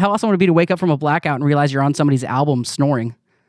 [0.00, 1.94] how awesome would it be to wake up from a blackout and realize you're on
[1.94, 3.14] somebody's album snoring?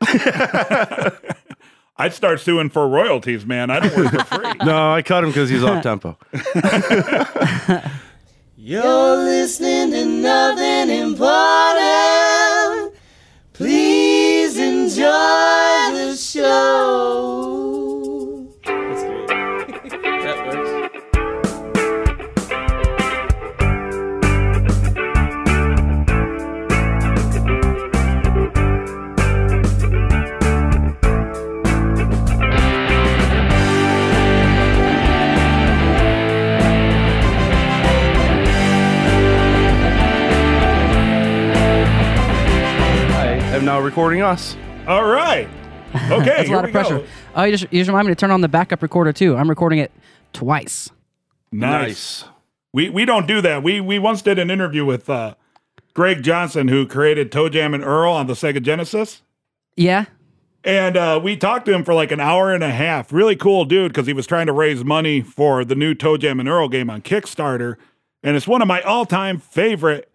[1.96, 3.70] I'd start suing for royalties, man.
[3.70, 4.52] I don't work for free.
[4.64, 6.16] No, I cut him because he's off tempo.
[8.56, 12.94] You're listening to nothing important.
[13.52, 17.61] Please enjoy the show.
[43.72, 44.54] Now recording us.
[44.86, 45.48] All right.
[45.94, 46.24] Okay.
[46.24, 46.98] That's a lot we of pressure.
[46.98, 47.06] go.
[47.34, 49.34] Oh, you just, you just remind me to turn on the backup recorder too.
[49.34, 49.90] I'm recording it
[50.34, 50.90] twice.
[51.50, 52.26] Nice.
[52.74, 53.62] We we don't do that.
[53.62, 55.36] We we once did an interview with uh,
[55.94, 59.22] Greg Johnson, who created ToeJam and Earl on the Sega Genesis.
[59.74, 60.04] Yeah.
[60.64, 63.10] And uh, we talked to him for like an hour and a half.
[63.10, 66.46] Really cool dude because he was trying to raise money for the new ToeJam and
[66.46, 67.76] Earl game on Kickstarter.
[68.22, 70.11] And it's one of my all time favorite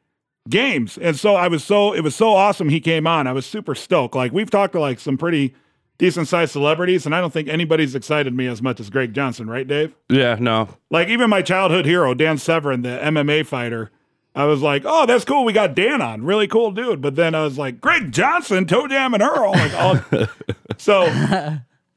[0.49, 0.97] games.
[0.97, 3.27] And so I was so, it was so awesome he came on.
[3.27, 4.15] I was super stoked.
[4.15, 5.53] Like we've talked to like some pretty
[5.97, 9.49] decent sized celebrities, and I don't think anybody's excited me as much as Greg Johnson,
[9.49, 9.95] right, Dave?
[10.09, 10.69] Yeah, no.
[10.89, 13.91] Like even my childhood hero, Dan Severn, the MMA fighter.
[14.35, 15.45] I was like, oh, that's cool.
[15.45, 16.23] We got Dan on.
[16.23, 17.01] Really cool dude.
[17.01, 19.51] But then I was like, Greg Johnson, ToeJam and Earl.
[19.51, 20.27] Like, all...
[20.77, 21.05] so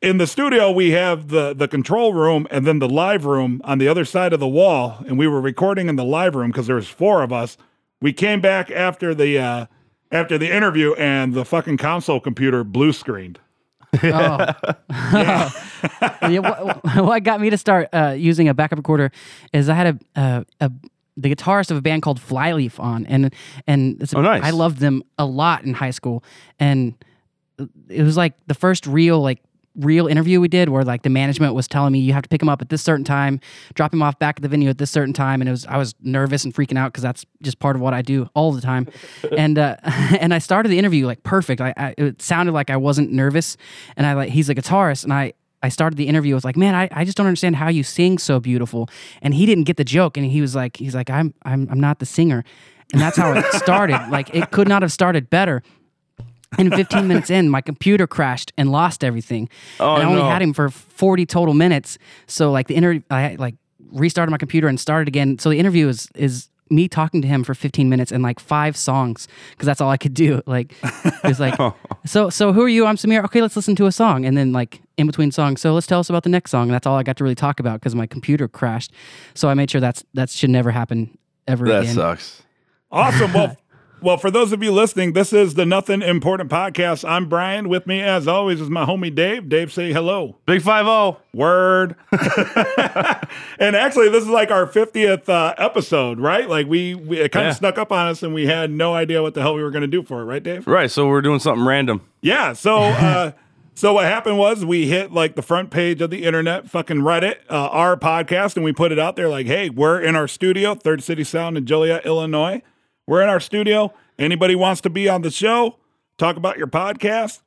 [0.01, 3.77] in the studio, we have the the control room and then the live room on
[3.77, 5.05] the other side of the wall.
[5.07, 7.59] And we were recording in the live room because there was four of us.
[8.01, 9.67] We came back after the uh,
[10.11, 13.39] after the interview, and the fucking console computer blue screened.
[14.03, 14.47] Oh.
[15.13, 15.51] Yeah,
[16.39, 19.11] what, what got me to start uh, using a backup recorder
[19.53, 20.71] is I had a, uh, a
[21.17, 23.35] the guitarist of a band called Flyleaf on, and
[23.67, 24.43] and it's, Oh, nice.
[24.43, 26.25] I loved them a lot in high school,
[26.59, 26.95] and
[27.89, 29.43] it was like the first real like
[29.81, 32.43] real interview we did where like the management was telling me you have to pick
[32.43, 33.41] him up at this certain time
[33.75, 35.77] drop him off back at the venue at this certain time and it was i
[35.77, 38.61] was nervous and freaking out because that's just part of what i do all the
[38.61, 38.87] time
[39.37, 42.77] and uh and i started the interview like perfect I, I it sounded like i
[42.77, 43.57] wasn't nervous
[43.97, 45.33] and i like he's a guitarist and i
[45.63, 46.35] I started the interview.
[46.35, 48.89] I was like, "Man, I, I just don't understand how you sing so beautiful."
[49.21, 51.81] And he didn't get the joke, and he was like, "He's like, I'm I'm I'm
[51.81, 52.45] not the singer,"
[52.93, 54.01] and that's how it started.
[54.11, 55.63] like it could not have started better.
[56.59, 59.49] And 15 minutes in, my computer crashed and lost everything.
[59.79, 60.29] Oh, and I only no.
[60.29, 61.97] had him for 40 total minutes.
[62.27, 63.55] So like the interview, I like
[63.93, 65.39] restarted my computer and started again.
[65.39, 68.77] So the interview is is me talking to him for 15 minutes and like five
[68.77, 70.41] songs because that's all I could do.
[70.51, 71.55] Like it was like,
[72.07, 72.87] so so who are you?
[72.87, 73.25] I'm Samir.
[73.25, 74.25] Okay, let's listen to a song.
[74.25, 76.65] And then like in between songs, so let's tell us about the next song.
[76.65, 78.93] And that's all I got to really talk about because my computer crashed.
[79.35, 81.95] So I made sure that's that should never happen ever That again.
[81.95, 82.43] That sucks.
[82.91, 83.33] Awesome.
[83.33, 83.57] Well,
[84.03, 87.09] well, for those of you listening, this is the Nothing Important podcast.
[87.09, 87.69] I'm Brian.
[87.69, 89.49] With me, as always, is my homie Dave.
[89.49, 90.37] Dave, say hello.
[90.47, 91.13] Big five oh.
[91.13, 91.23] zero.
[91.33, 91.97] Word.
[93.59, 96.49] and actually, this is like our 50th uh, episode, right?
[96.49, 97.51] Like we, we it kind Yeah.
[97.51, 99.71] of snuck up on us, and we had no idea what the hell we were
[99.71, 100.67] going to do for it, right, Dave?
[100.67, 102.03] Right, so we're doing something random.
[102.21, 102.53] Yeah.
[102.55, 103.33] So, uh,
[103.75, 107.37] so what happened was we hit like the front page of the internet, fucking Reddit,
[107.49, 110.75] uh, our podcast, and we put it out there like, hey, we're in our studio,
[110.75, 112.63] Third City Sound in Joliet, Illinois.
[113.07, 113.93] We're in our studio.
[114.19, 115.77] Anybody wants to be on the show,
[116.19, 117.41] talk about your podcast?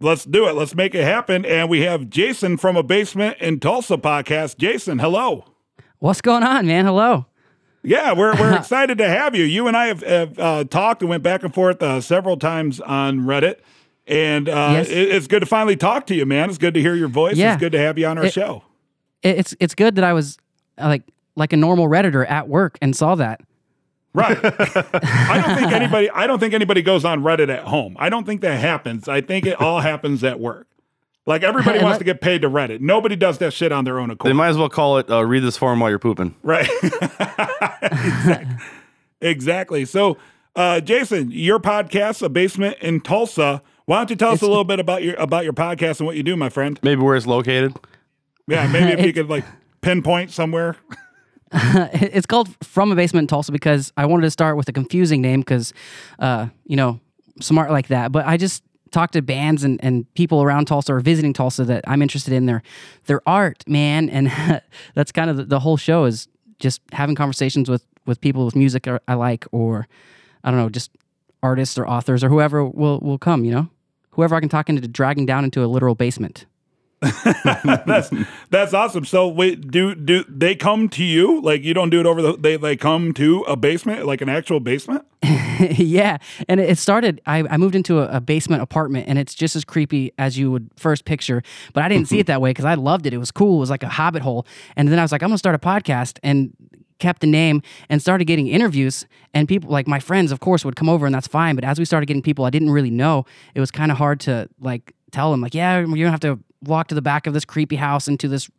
[0.00, 0.54] Let's do it.
[0.54, 1.44] Let's make it happen.
[1.44, 4.56] And we have Jason from a basement in Tulsa podcast.
[4.58, 5.44] Jason, hello.
[5.98, 6.86] What's going on, man?
[6.86, 7.26] Hello.
[7.84, 9.44] Yeah, we're we're excited to have you.
[9.44, 12.80] You and I have, have uh, talked and went back and forth uh, several times
[12.80, 13.56] on Reddit,
[14.06, 14.88] and uh, Yes.
[14.88, 16.48] it- it's good to finally talk to you, man.
[16.48, 17.36] It's good to hear your voice.
[17.36, 17.54] Yeah.
[17.54, 18.62] It's good to have you on our It- show.
[19.22, 20.38] It's it's good that I was
[20.78, 21.02] uh, like
[21.36, 23.40] like a normal redditor at work and saw that.
[24.14, 24.38] Right.
[24.44, 26.10] I don't think anybody.
[26.10, 27.96] I don't think anybody goes on Reddit at home.
[27.98, 29.08] I don't think that happens.
[29.08, 30.66] I think it all happens at work.
[31.24, 32.80] Like everybody wants let- to get paid to Reddit.
[32.80, 34.28] Nobody does that shit on their own accord.
[34.28, 36.34] They might as well call it uh, read this form while you're pooping.
[36.42, 36.68] Right.
[37.82, 38.56] exactly.
[39.20, 39.84] exactly.
[39.84, 40.18] So,
[40.56, 43.62] uh, Jason, your podcast, A Basement in Tulsa.
[43.86, 46.16] Why don't you tell us a little bit about your about your podcast and what
[46.16, 46.78] you do, my friend?
[46.82, 47.74] Maybe where it's located.
[48.46, 49.44] Yeah, maybe if you could like
[49.80, 50.76] pinpoint somewhere.
[51.92, 55.20] it's called From a Basement in Tulsa because I wanted to start with a confusing
[55.20, 55.74] name because,
[56.18, 57.00] uh, you know,
[57.40, 58.10] smart like that.
[58.10, 61.84] But I just talked to bands and, and people around Tulsa or visiting Tulsa that
[61.86, 62.62] I'm interested in their
[63.06, 64.08] their art, man.
[64.08, 64.32] And
[64.94, 66.28] that's kind of the, the whole show is
[66.58, 69.88] just having conversations with with people with music I I like or
[70.44, 70.90] I don't know, just
[71.42, 73.44] artists or authors or whoever will will come.
[73.44, 73.68] You know,
[74.12, 76.46] whoever I can talk into dragging down into a literal basement.
[77.84, 78.10] that's
[78.50, 79.04] that's awesome.
[79.04, 81.40] So wait, do do they come to you?
[81.40, 84.28] Like you don't do it over the they they come to a basement, like an
[84.28, 85.04] actual basement?
[85.60, 86.18] yeah,
[86.48, 87.20] and it started.
[87.26, 90.50] I, I moved into a, a basement apartment, and it's just as creepy as you
[90.52, 91.42] would first picture.
[91.72, 92.20] But I didn't see mm-hmm.
[92.20, 93.12] it that way because I loved it.
[93.12, 93.56] It was cool.
[93.56, 94.46] It was like a hobbit hole.
[94.76, 96.54] And then I was like, I'm gonna start a podcast, and
[97.02, 99.06] kept the name and started getting interviews.
[99.34, 101.56] And people like my friends, of course, would come over, and that's fine.
[101.56, 104.20] But as we started getting people I didn't really know, it was kind of hard
[104.20, 107.34] to like tell them like, yeah, you're gonna have to walk to the back of
[107.34, 108.50] this creepy house into this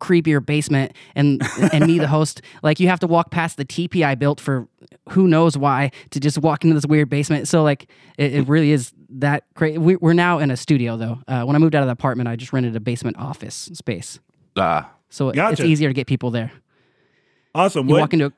[0.00, 1.42] creepier basement and
[1.72, 2.40] and me the host.
[2.62, 4.68] Like you have to walk past the TP I built for
[5.10, 7.48] who knows why to just walk into this weird basement.
[7.48, 11.18] So like it, it really is that crazy we, we're now in a studio though.
[11.26, 14.20] Uh, when I moved out of the apartment I just rented a basement office space.
[14.56, 15.52] Ah, so it- Gotcha.
[15.52, 16.52] it's easier to get people there.
[17.54, 17.88] Awesome.
[17.88, 18.32] you What- walk into a,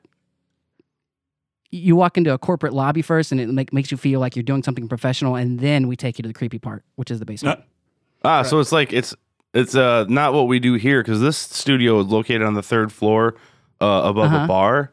[1.71, 4.43] you walk into a corporate lobby first and it make, makes you feel like you're
[4.43, 7.25] doing something professional and then we take you to the creepy part which is the
[7.25, 7.63] basement Uh,
[8.27, 8.41] ah.
[8.43, 9.15] So it's like it's
[9.53, 12.91] it's uh not what we do here because this studio is located on the third
[12.91, 13.35] floor
[13.81, 14.43] uh, above Uh-huh.
[14.45, 14.91] a bar.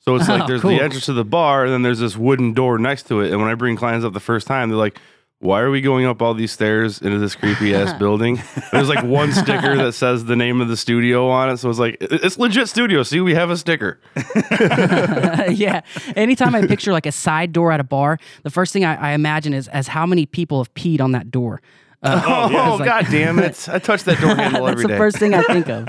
[0.00, 0.70] So it's like Oh, there's cool.
[0.70, 3.32] the entrance to the bar, and then there's this wooden door next to it.
[3.32, 4.98] And when I bring clients up the first time, they're like,
[5.40, 8.40] "Why are we going up all these stairs into this creepy ass building?"
[8.72, 11.78] There's like one sticker that says the name of the studio on it, so it's
[11.78, 13.02] like it's legit studio.
[13.02, 14.00] See, we have a sticker.
[15.50, 15.82] yeah.
[16.16, 19.12] Anytime I picture like a side door at a bar, the first thing I, I
[19.12, 21.60] imagine is as how many people have peed on that door.
[22.02, 22.68] Uh, Oh, yeah.
[22.70, 23.68] like- god damn it!
[23.68, 24.88] I touch that door handle every day.
[24.88, 25.88] that's the first thing I think of.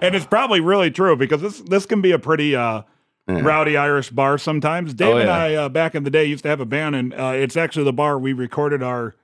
[0.00, 2.82] and it's probably really true because this this can be a pretty uh,
[3.28, 4.94] rowdy Irish bar sometimes.
[4.94, 5.36] Dave Oh, and yeah.
[5.36, 7.84] I uh, back in the day used to have a band, and uh, it's actually
[7.84, 9.14] the bar we recorded our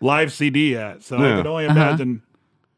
[0.00, 1.02] live CD at.
[1.02, 1.72] So I can only Uh-huh.
[1.78, 2.22] imagine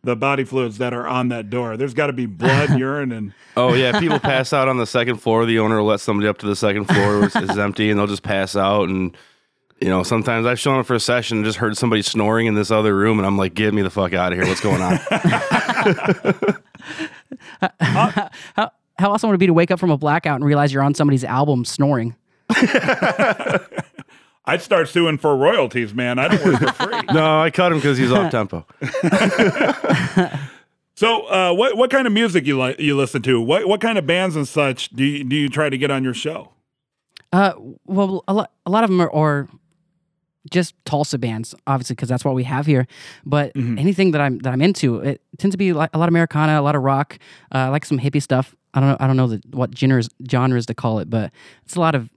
[0.02, 1.78] the body fluids that are on that door.
[1.78, 5.16] There's got to be blood, urine, and Oh yeah, people pass out on the second
[5.16, 5.46] floor.
[5.46, 8.06] The owner will let somebody up to the second floor, which is empty, and they'll
[8.06, 8.88] just pass out.
[8.90, 9.16] And
[9.80, 12.54] you know, sometimes I've shown up for a session and just heard somebody snoring in
[12.54, 14.46] this other room, and I'm like, "Get me the fuck out of here!
[14.46, 14.98] What's going on?"
[17.80, 20.82] How, how awesome would it be to wake up from a blackout and realize you're
[20.82, 22.16] on somebody's album snoring?
[24.46, 26.18] I'd start suing for royalties, man.
[26.18, 27.00] I don't work for free.
[27.12, 28.66] no, I cut him because he's off tempo.
[30.96, 33.40] So, uh, what what kind of music you like you listen to?
[33.40, 36.04] What what kind of bands and such do you, do you try to get on
[36.04, 36.52] your show?
[37.32, 37.54] Uh,
[37.84, 39.48] well, a lot, a lot of them are, are
[40.52, 42.86] just Tulsa bands, obviously, because that's what we have here.
[43.26, 46.12] But anything that I'm that I'm into, it tends to be like a lot of
[46.12, 47.18] Americana, a lot of rock.
[47.52, 48.54] Uh, I like some hippie stuff.
[48.74, 48.96] I don't know.
[49.00, 51.30] I don't know the, what genres genres to call it, but
[51.64, 52.10] it's a lot of.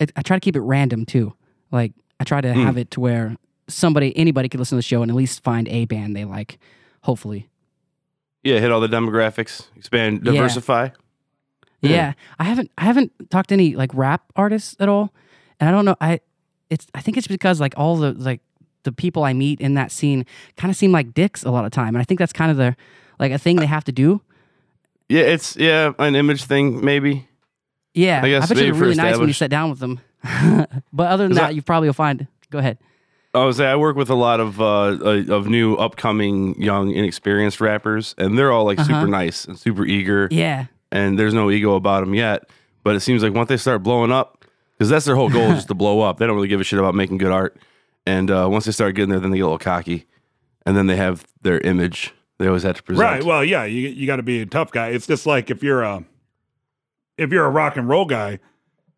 [0.00, 1.34] It, I try to keep it random too.
[1.70, 2.60] Like I try to hmm.
[2.62, 3.36] have it to where
[3.68, 6.58] somebody, anybody could listen to the show and at least find a band they like.
[7.02, 7.50] Hopefully,
[8.42, 10.32] Yeah, hit all the demographics, expand, Yeah.
[10.32, 10.88] diversify.
[11.82, 12.12] Yeah.
[12.38, 15.12] I haven't I haven't talked to any like rap artists at all.
[15.60, 16.20] And I don't know I
[16.70, 18.40] it's I think it's because like all the like
[18.84, 20.26] the people I meet in that scene
[20.56, 21.88] kind of seem like dicks a lot of time.
[21.88, 22.76] And I think that's kind of the
[23.18, 24.22] like a thing they have to do.
[25.08, 27.28] Yeah, it's yeah an image thing maybe.
[27.94, 28.22] Yeah.
[28.22, 30.00] I guess bet you really nice when you sit down with them.
[30.92, 32.78] but other than that, you probably will find go ahead.
[33.34, 36.92] I was say I work with a lot of uh, uh, of new upcoming young
[36.92, 40.28] inexperienced rappers, and they're all like super nice and super eager.
[40.30, 40.66] Yeah.
[40.92, 42.48] and there's no ego about them yet.
[42.84, 44.44] But it seems like once they start blowing up,
[44.78, 46.18] because that's their whole goal is just to blow up.
[46.18, 47.56] They don't really give a shit about making good art.
[48.06, 50.06] And uh, once they start getting there, then they get a little cocky,
[50.66, 52.12] and then they have their image.
[52.38, 53.02] They always have to present.
[53.08, 53.22] Right.
[53.24, 54.88] Well, yeah, you you got to be a tough guy.
[54.88, 56.04] It's just like if you're a
[57.16, 58.40] if you're a rock and roll guy,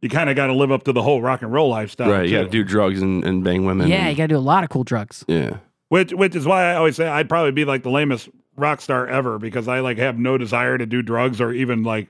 [0.01, 2.11] you kind of got to live up to the whole rock and roll lifestyle.
[2.11, 2.29] right.
[2.29, 3.89] You got to do drugs and, and bang women.
[3.89, 5.25] Yeah, you got to do a lot of cool drugs.
[5.29, 5.59] yeah.
[5.89, 9.07] Which which is why I always say I'd probably be like the lamest rock star
[9.07, 12.09] ever because I like have no desire to do drugs or even like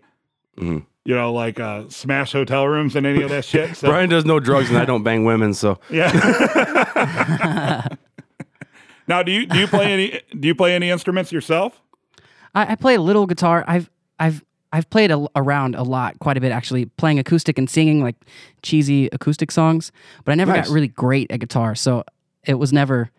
[0.57, 0.87] Mhm.
[1.05, 3.77] you know like uh, smash hotel rooms and any of that shit.
[3.77, 5.53] So Brian does no drugs, and I don't bang women.
[5.55, 6.09] So yeah.
[9.09, 11.81] now, do you do you play any do you play any instruments yourself?
[12.55, 13.65] I, I play a little guitar.
[13.67, 17.69] I've I've I've played a, around a lot, quite a bit actually, playing acoustic and
[17.71, 18.17] singing like
[18.63, 19.93] cheesy acoustic songs.
[20.25, 20.67] But I never Nice.
[20.67, 22.05] got really great at guitar, so
[22.45, 23.11] it was never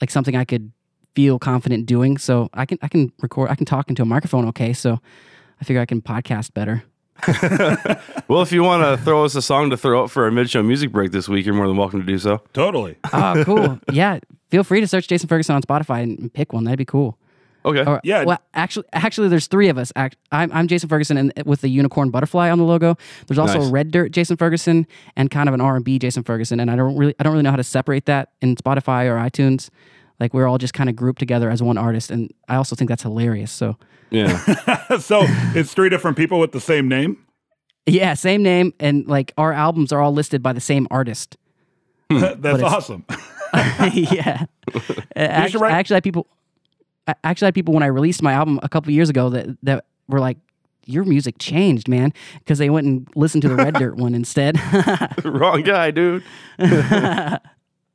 [0.00, 0.72] like something I could
[1.14, 2.18] feel confident doing.
[2.18, 4.72] So I can I can record, I can talk into a microphone okay.
[4.72, 5.00] So
[5.60, 6.82] I figure I can podcast better.
[8.28, 10.62] well, if you want to throw us a song to throw up for our mid-show
[10.62, 12.42] music break this week, you're more than welcome to do so.
[12.52, 12.96] Totally.
[13.12, 13.78] Oh, cool.
[13.92, 14.18] yeah,
[14.52, 16.64] feel free to search Jason Ferguson on Spotify and, and pick one.
[16.64, 17.18] That'd be cool.
[17.64, 17.84] Okay.
[17.84, 18.24] Or, Yeah.
[18.24, 19.92] Well, actually, actually, there's three of us.
[19.96, 22.98] Act, I'm, I'm Jason Ferguson, and with the unicorn butterfly on the logo.
[23.26, 23.68] There's also Nice.
[23.68, 26.60] a red dirt Jason Ferguson and kind of an R and B Jason Ferguson.
[26.60, 29.16] And I don't really, I don't really know how to separate that in Spotify or
[29.16, 29.70] iTunes.
[30.20, 32.90] Like we're all just kind of grouped together as one artist, and I also think
[32.90, 33.50] that's hilarious.
[33.50, 33.78] So
[34.10, 34.36] Yeah.
[34.98, 35.22] so
[35.54, 37.16] it's three different people with the same name.
[37.86, 41.36] yeah, same name, and like our albums are all listed by the same artist.
[42.10, 43.06] That's awesome.
[43.92, 44.44] yeah.
[45.16, 46.26] actually, write- I actually had people.
[47.06, 49.84] I actually had people when I released my album a couple years ago that that
[50.08, 50.38] were like
[50.86, 54.56] your music changed, man, because they went and listened to the Red Dirt one instead.
[55.24, 56.22] Wrong guy, dude.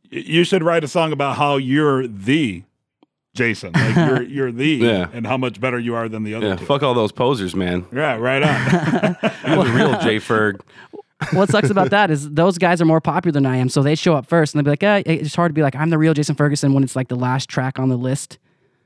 [0.09, 2.63] You should write a song about how you're the
[3.33, 3.73] Jason.
[3.73, 5.07] Like you're you're the Yeah.
[5.11, 6.65] and how much better you are than the other Yeah, two.
[6.65, 7.85] fuck all those posers, man.
[7.93, 9.17] Yeah, right on.
[9.45, 10.61] You're the real J Ferg.
[11.31, 13.95] What sucks about that is those guys are more popular than I am, so they
[13.95, 15.97] show up first, and they'll be like, eh, it's hard to be like, I'm the
[15.97, 18.37] real Jason Ferguson when it's like the last track on the list.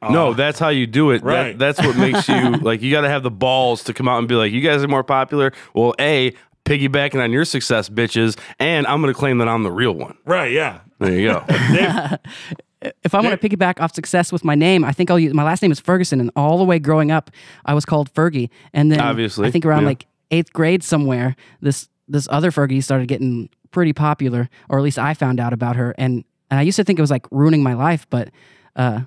[0.10, 1.20] No, that's how you do it.
[1.20, 1.58] That- Right.
[1.60, 2.82] that's what makes you like.
[2.82, 4.88] You got to have the balls to come out and be like, "You guys are
[4.88, 6.34] more popular." Well, a
[6.66, 10.18] piggybacking on your success, bitches, and I'm going to claim that I'm the real one.
[10.26, 10.80] right, yeah.
[11.00, 11.46] There you go.
[13.04, 15.44] If I want to piggyback off success with my name, I think I'll use my
[15.44, 17.30] last name is Ferguson, and all the way growing up,
[17.64, 19.90] I was called Fergie, and then Obviously, I think around yeah.
[19.90, 25.00] like eighth grade somewhere, this this other Fergie started getting pretty popular, or at least
[25.00, 27.64] I found out about her, and and I used to think it was like ruining
[27.64, 28.30] my life, but
[28.76, 29.02] uh,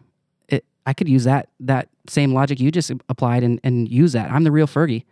[0.49, 4.31] it I could use that that same logic you just applied and and use that.
[4.31, 5.05] I'm the real Fergie.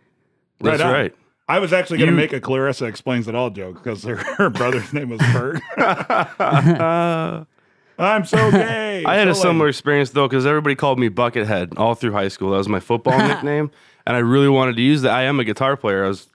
[0.59, 0.91] That's on.
[0.91, 1.15] right.
[1.47, 4.49] I was actually going to make a Clarissa explains it all joke because her, her
[4.49, 5.59] brother's name was Ferg.
[7.99, 9.03] I'm so gay.
[9.05, 9.69] I had a similar lame.
[9.69, 12.51] experience though, because everybody called me Buckethead all through high school.
[12.51, 13.71] That was my football nickname,
[14.07, 15.13] and I really wanted to use that.
[15.13, 16.05] I am a guitar player.
[16.05, 16.27] I was,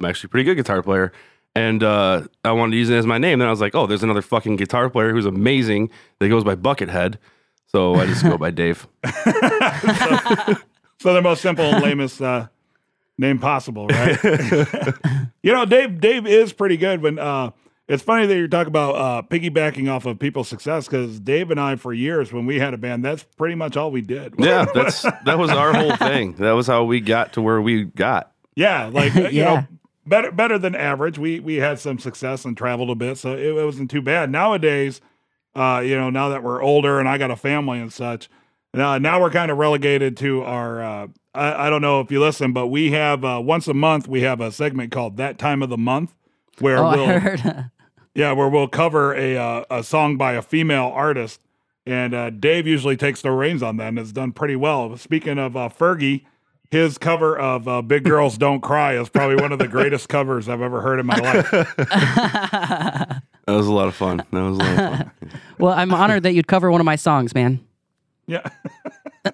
[0.00, 1.12] I'm actually a pretty good guitar player,
[1.54, 3.38] and uh, I wanted to use it as my name.
[3.38, 6.56] Then I was like, oh, there's another fucking guitar player who's amazing that goes by
[6.56, 7.16] Buckethead.
[7.66, 8.88] So I just go by Dave.
[11.00, 12.48] So the most simple and lamest uh,
[13.16, 14.22] name possible, right?
[15.42, 15.98] you know, Dave.
[15.98, 17.00] Dave is pretty good.
[17.00, 17.52] When uh,
[17.88, 21.58] it's funny that you're talking about uh, piggybacking off of people's success because Dave and
[21.58, 24.34] I, for years, when we had a band, that's pretty much all we did.
[24.38, 26.34] Yeah, that's that was our whole thing.
[26.34, 28.32] That was how we got to where we got.
[28.54, 29.66] Yeah, like uh, you know,
[30.10, 31.18] better better than average.
[31.18, 34.30] We we had some success and traveled a bit, so it, it wasn't too bad.
[34.30, 35.00] Nowadays,
[35.54, 38.28] uh, you know, now that we're older and I got a family and such,
[38.74, 40.82] uh, now we're kind of relegated to our.
[40.82, 44.06] Uh, I, I don't know if you listen, but we have uh, once a month
[44.06, 46.14] we have a segment called that time of the month
[46.58, 47.64] where Oh, we'll
[48.14, 51.40] yeah where we'll cover a uh, a song by a female artist.
[51.86, 54.96] And uh, Dave usually takes the reins on that and has done pretty well.
[54.98, 56.26] Speaking of uh, Fergie,
[56.70, 60.48] his cover of uh, Big Girls Don't Cry is probably one of the greatest covers
[60.48, 61.50] I've ever heard in my life.
[61.50, 63.22] That
[63.56, 64.18] was a lot of fun.
[64.18, 65.10] That was a lot of fun.
[65.58, 67.58] well, I'm honored that you'd cover one of my songs, man.
[68.26, 68.48] Yeah.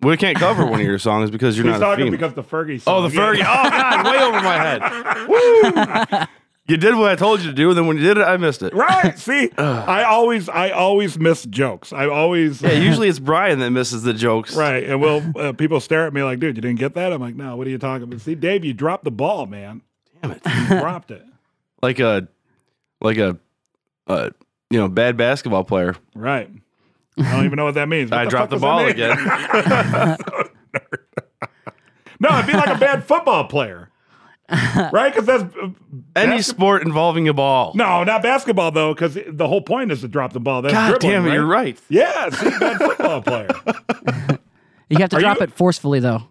[0.00, 2.18] we can't cover one of your songs because you're He's not a talking female.
[2.18, 2.94] because the Fergie song.
[3.04, 3.20] Oh, the Yeah.
[3.20, 3.40] Fergie.
[3.40, 6.18] Oh, God, way over my head.
[6.18, 6.26] Woo!
[6.68, 8.36] You did what I told you to do, and then when you did it, I
[8.36, 8.74] missed it.
[8.74, 9.18] Right.
[9.18, 11.94] See, I always I always miss jokes.
[11.94, 14.54] I always Yeah, usually it's Brian that misses the jokes.
[14.54, 14.84] Right.
[14.84, 17.10] And well, uh, people stare at me like, dude, you didn't get that?
[17.10, 18.20] I'm like, no, what are you talking about?
[18.20, 19.80] See, Dave, you dropped the ball, man.
[20.20, 20.42] Damn it.
[20.44, 21.24] You dropped it.
[21.80, 22.28] Like a,
[23.00, 23.38] like a,
[24.06, 24.30] uh,
[24.68, 25.96] you know, bad basketball player.
[26.14, 26.50] Right.
[27.16, 28.10] I don't even know what that means.
[28.10, 30.82] What I dropped the fuck ball does that mean?
[30.84, 30.98] again.
[32.20, 33.90] No, it'd be like a bad football player.
[34.92, 35.12] right?
[35.14, 35.42] Because that's.
[35.56, 35.68] uh,
[36.16, 37.72] Any basket- sport involving a ball.
[37.74, 40.62] No, not basketball, though, because the whole point is to drop the ball.
[40.62, 41.78] That's God dribbling, damn it, you're right.
[41.88, 43.48] Yeah, see, bad football player.
[44.88, 46.22] You have to Are drop you- it forcefully, though.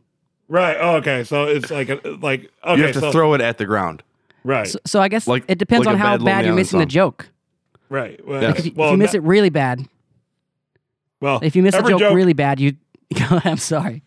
[0.48, 0.78] Right.
[0.80, 1.24] Oh, okay.
[1.26, 2.78] So it's like, a, like, okay.
[2.80, 4.02] You have to so, throw it at the ground.
[4.44, 4.66] Right.
[4.68, 6.80] So, so I guess Like- it depends like on how bad bad you're Leon missing
[6.80, 7.30] the joke.
[7.90, 8.26] right.
[8.26, 8.60] Well, Yes.
[8.60, 9.86] If you, well, if you miss that- it really bad,
[11.22, 12.74] well, if you miss a joke, joke really bad, you.
[13.20, 14.04] I'm sorry.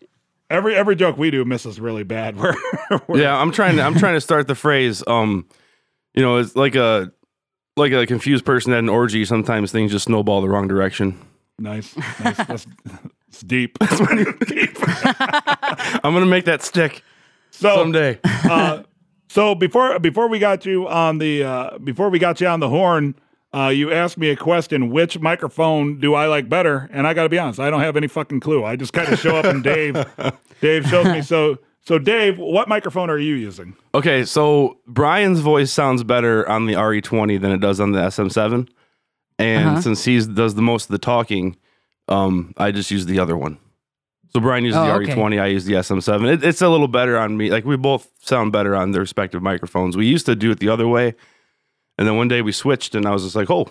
[0.51, 2.37] Every every joke we do misses really bad.
[2.39, 2.55] We're,
[3.07, 3.81] we're Yeah, I'm trying to.
[3.83, 5.03] I'm trying to start the phrase.
[5.07, 5.47] Um,
[6.13, 7.11] you know, it's like a,
[7.77, 9.23] like a confused person at an orgy.
[9.25, 11.17] Sometimes things just snowball the wrong direction.
[11.57, 11.95] nice.
[12.19, 12.37] nice.
[12.37, 12.67] That's
[13.29, 13.77] it's deep.
[14.47, 14.77] deep.
[16.03, 17.03] I'm gonna make that stick
[17.51, 18.19] So someday.
[18.23, 18.83] uh,
[19.29, 22.69] so before before we got you on the uh, before we got you on the
[22.69, 23.15] horn,
[23.53, 26.89] uh, you asked me a question: Which microphone do I like better?
[26.93, 28.63] And I got to be honest, I don't have any fucking clue.
[28.63, 29.95] I just kind of show up and Dave,
[30.61, 31.21] Dave shows me.
[31.21, 33.75] So so Dave, what microphone are you using?
[33.95, 38.69] Okay, so Brian's voice sounds better on the RE20 than it does on the SM7,
[39.39, 39.81] and Uh-huh.
[39.81, 41.57] since he does the most of the talking,
[42.07, 43.57] um, I just use the other one.
[44.33, 45.13] So Brian uses Oh, the okay.
[45.13, 46.31] RE20, I use the SM7.
[46.35, 47.49] It, it's a little better on me.
[47.49, 49.97] Like we both sound better on the respective microphones.
[49.97, 51.15] We used to do it the other way,
[51.97, 53.67] and then one day we switched, and I was just like, "Oh,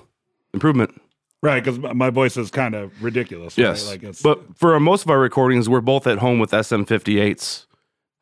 [0.54, 1.00] improvement."
[1.42, 3.56] Right, because my voice is kind of ridiculous.
[3.56, 3.64] right?
[3.68, 7.64] Yes, like it's but for most of our recordings, we're both at home with SM58s,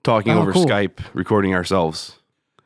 [0.04, 0.66] talking Oh, over cool.
[0.66, 2.18] Skype, recording ourselves.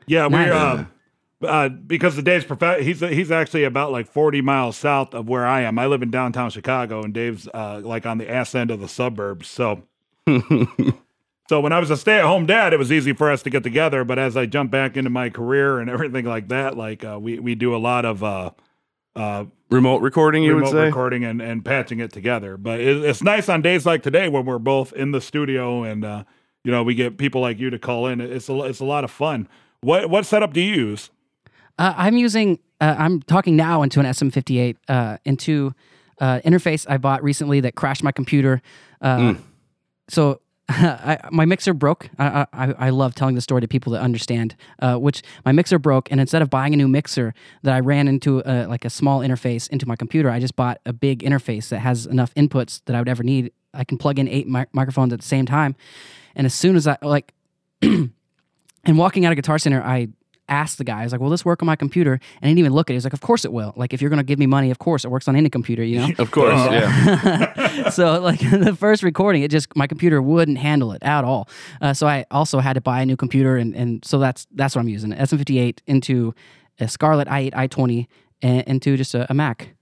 [0.06, 0.48] Yeah, Nice.
[0.50, 5.14] we're uh, uh, because the Dave's prof- he's he's actually about like forty miles south
[5.14, 5.78] of where I am.
[5.78, 8.88] I live in downtown Chicago, and Dave's uh, like on the ass end of the
[8.88, 9.48] suburbs.
[9.48, 9.84] So,
[11.48, 13.50] so when I was a stay at home dad, it was easy for us to
[13.50, 14.04] get together.
[14.04, 17.38] But as I jump back into my career and everything like that, like uh, we
[17.38, 18.50] we do a lot of uh,
[19.16, 20.84] uh, Remote recording, you would say?
[20.86, 22.56] recording and, and patching it together.
[22.58, 26.04] But it, it's nice on days like today when we're both in the studio and
[26.04, 26.24] uh,
[26.62, 28.20] you know we get people like you to call in.
[28.20, 29.48] It's a it's a lot of fun.
[29.80, 31.10] What what setup do you use?
[31.78, 32.58] Uh, I'm using.
[32.80, 35.74] Uh, I'm talking now into an SM58 uh, into
[36.20, 38.60] uh, interface I bought recently that crashed my computer.
[39.00, 39.34] Uh,
[40.08, 40.40] So
[40.80, 42.08] I, my mixer broke.
[42.18, 44.56] I, I I love telling the story to people that understand.
[44.78, 48.08] Uh, which my mixer broke, and instead of buying a new mixer that I ran
[48.08, 51.68] into a, like a small interface into my computer, I just bought a big interface
[51.68, 53.52] that has enough inputs that I would ever need.
[53.74, 55.76] I can plug in eight mi- microphones at the same time,
[56.34, 57.34] and as soon as I like
[57.82, 58.12] and
[58.86, 60.08] walking out of Guitar Center, I
[60.52, 62.12] asked the guy, I was like, Will this work on my computer?
[62.12, 62.94] And he didn't even look at it.
[62.94, 63.72] He was like, Of course it will.
[63.76, 65.82] Like, if you're going to give me money, of course it works on any computer,
[65.82, 66.08] you know?
[66.18, 67.88] Of course, yeah.
[67.90, 71.48] so, like, the first recording, it just, my computer wouldn't handle it at all.
[71.80, 73.56] Uh, so, I also had to buy a new computer.
[73.56, 76.34] And, and so that's that's what I'm using SM58 into
[76.78, 78.06] a Scarlett i8, i20,
[78.42, 79.74] and into just a, a Mac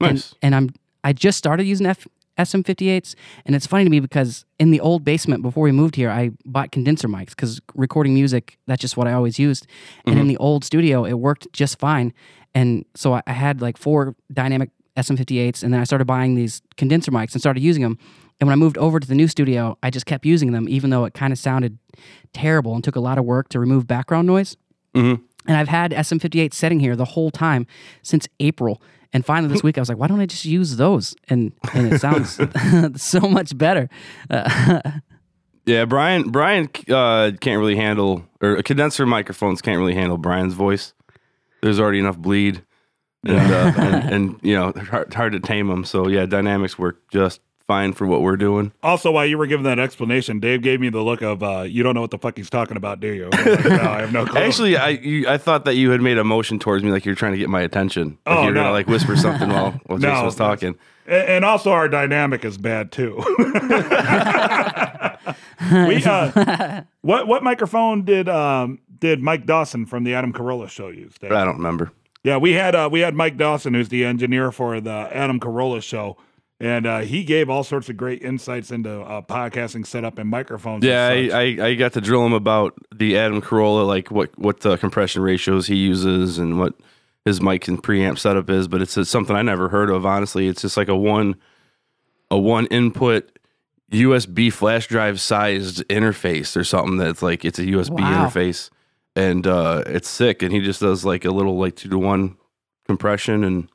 [0.00, 0.10] Nice.
[0.42, 0.74] and, and I'm
[1.04, 2.06] I just started using F,
[2.40, 3.14] SM58s,
[3.46, 6.30] and it's funny to me because in the old basement before we moved here, I
[6.44, 9.66] bought condenser mics because recording music that's just what I always used.
[10.06, 12.12] And in the old studio, it worked just fine,
[12.54, 16.62] and so I, I had like four dynamic SM58s, and then I started buying these
[16.76, 17.98] condenser mics and started using them.
[18.40, 20.88] And when I moved over to the new studio, I just kept using them, even
[20.90, 21.78] though it kind of sounded
[22.32, 24.56] terrible and took a lot of work to remove background noise.
[24.94, 25.20] Mhm.
[25.46, 27.66] And I've had SM58 setting here the whole time
[28.02, 28.82] since April.
[29.12, 31.16] And finally this week, I was like, why don't I just use those?
[31.28, 32.38] And and it sounds
[33.02, 33.88] so much better.
[34.28, 34.80] Uh,
[35.66, 36.30] Yeah, Brian.
[36.30, 40.94] Brian uh, can't really handle, or condenser microphones can't really handle Brian's voice.
[41.62, 42.64] There's already enough bleed,
[43.24, 45.84] and uh, and, and you know, hard, hard to tame them.
[45.84, 48.72] So yeah, dynamics work just fine for what we're doing.
[48.82, 51.84] Also, while you were giving that explanation, Dave gave me the look of uh, you
[51.84, 53.28] don't know what the fuck he's talking about, do you?
[53.30, 54.40] Like, no, I have no clue.
[54.40, 57.14] Actually, I you, I thought that you had made a motion towards me, like you're
[57.14, 58.18] trying to get my attention.
[58.26, 58.72] Like Oh, you're gonna no.
[58.72, 60.74] like whisper something while while No, Jason was talking.
[61.06, 63.16] And also our dynamic is bad too.
[65.70, 70.88] we uh, what what microphone did um did Mike Dawson from the Adam Carolla show
[70.88, 71.14] use?
[71.20, 71.30] Dave?
[71.32, 71.92] I don't remember.
[72.22, 75.82] Yeah, we had uh, we had Mike Dawson, who's the engineer for the Adam Carolla
[75.82, 76.16] show,
[76.60, 80.84] and uh, he gave all sorts of great insights into uh, podcasting setup and microphones.
[80.84, 81.60] Yeah, and I, such.
[81.60, 85.22] I, I got to drill him about the Adam Carolla, like what what the compression
[85.22, 86.74] ratios he uses and what
[87.24, 88.68] his mic and preamp setup is.
[88.68, 90.04] But it's, it's something I never heard of.
[90.06, 91.36] Honestly, it's just like a one
[92.30, 93.38] a one input
[93.90, 98.28] USB flash drive sized interface or something that's like it's a USB Wow.
[98.28, 98.70] interface,
[99.16, 100.42] and uh, it's sick.
[100.42, 102.36] And he just does like a little like two to one
[102.86, 103.68] compression, and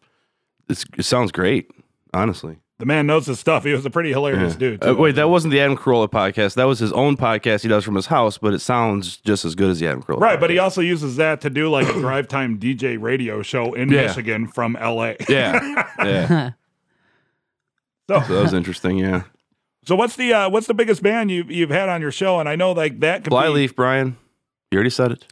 [0.70, 1.70] it's, it sounds great.
[2.14, 2.60] Honestly.
[2.78, 3.64] The man knows his stuff.
[3.64, 4.86] He was a pretty hilarious dude.
[4.86, 6.56] Uh, wait, that wasn't the Adam Carolla podcast.
[6.56, 9.56] That was his own podcast he does from his house, but it sounds just as
[9.56, 10.20] good as the Adam Carolla.
[10.20, 13.74] Right, but he also uses that to do like a drive time DJ radio show
[13.74, 14.08] in Yeah.
[14.08, 15.14] Michigan from LA.
[15.30, 16.52] yeah, yeah.
[18.08, 18.98] So, So that was interesting.
[18.98, 19.24] Yeah,
[19.84, 22.40] so what's the uh, what's the biggest band you you've had on your show?
[22.40, 23.36] And I know like that could be.
[23.36, 24.18] Flyleaf, Brian.
[24.70, 25.26] You already said it.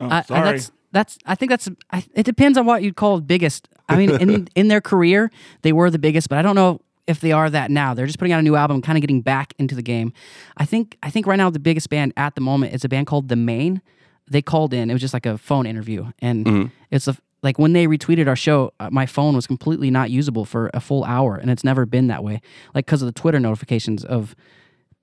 [0.00, 0.50] Oh, I, I, sorry.
[0.52, 1.18] that's that's.
[1.26, 1.68] I think that's.
[1.90, 3.68] I, it depends on what you'd call biggest.
[3.88, 5.30] I mean, in in their career,
[5.62, 7.92] they were the biggest, but I don't know if they are that now.
[7.92, 10.12] They're just putting out a new album, kind of getting back into the game.
[10.56, 10.96] I think.
[11.02, 13.36] I think right now the biggest band at the moment is a band called The
[13.36, 13.82] Maine.
[14.30, 14.88] They called in.
[14.88, 18.36] It was just like a phone interview, and it's a like when they retweeted our
[18.36, 21.84] show, uh, my phone was completely not usable for a full hour, and it's never
[21.84, 22.40] been that way.
[22.74, 24.34] Like because of the Twitter notifications of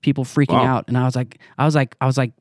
[0.02, 0.78] people freaking Wow.
[0.78, 2.32] out, and I was like, I was like, I was like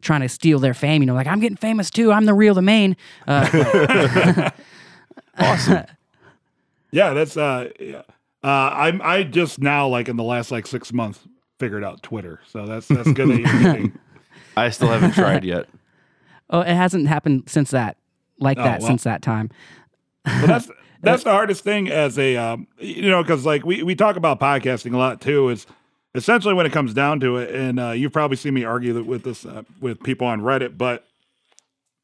[0.00, 1.02] trying to steal their fame.
[1.02, 2.12] You know, like I'm getting famous too.
[2.12, 2.96] I'm the real, the Maine.
[3.26, 4.50] Uh,
[5.38, 5.84] Awesome.
[6.90, 8.00] Yeah, that's uh, yeah.
[8.42, 11.20] uh, I'm I just now like in the last like six months
[11.58, 13.92] figured out Twitter, so that's that's good that.
[14.56, 15.66] I still haven't tried yet.
[16.48, 17.98] oh, it hasn't happened since that,
[18.40, 18.88] like Oh, that, well.
[18.88, 19.50] since that time.
[20.24, 20.70] But that's
[21.02, 24.40] that's the hardest thing as a um, you know because like we we talk about
[24.40, 25.66] podcasting a lot too is
[26.14, 29.24] essentially when it comes down to it, and uh, you've probably seen me argue with
[29.24, 31.06] this uh, with people on Reddit, but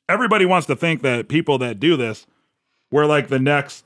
[0.08, 2.26] everybody wants to think that people that do this
[2.94, 3.84] we're like the next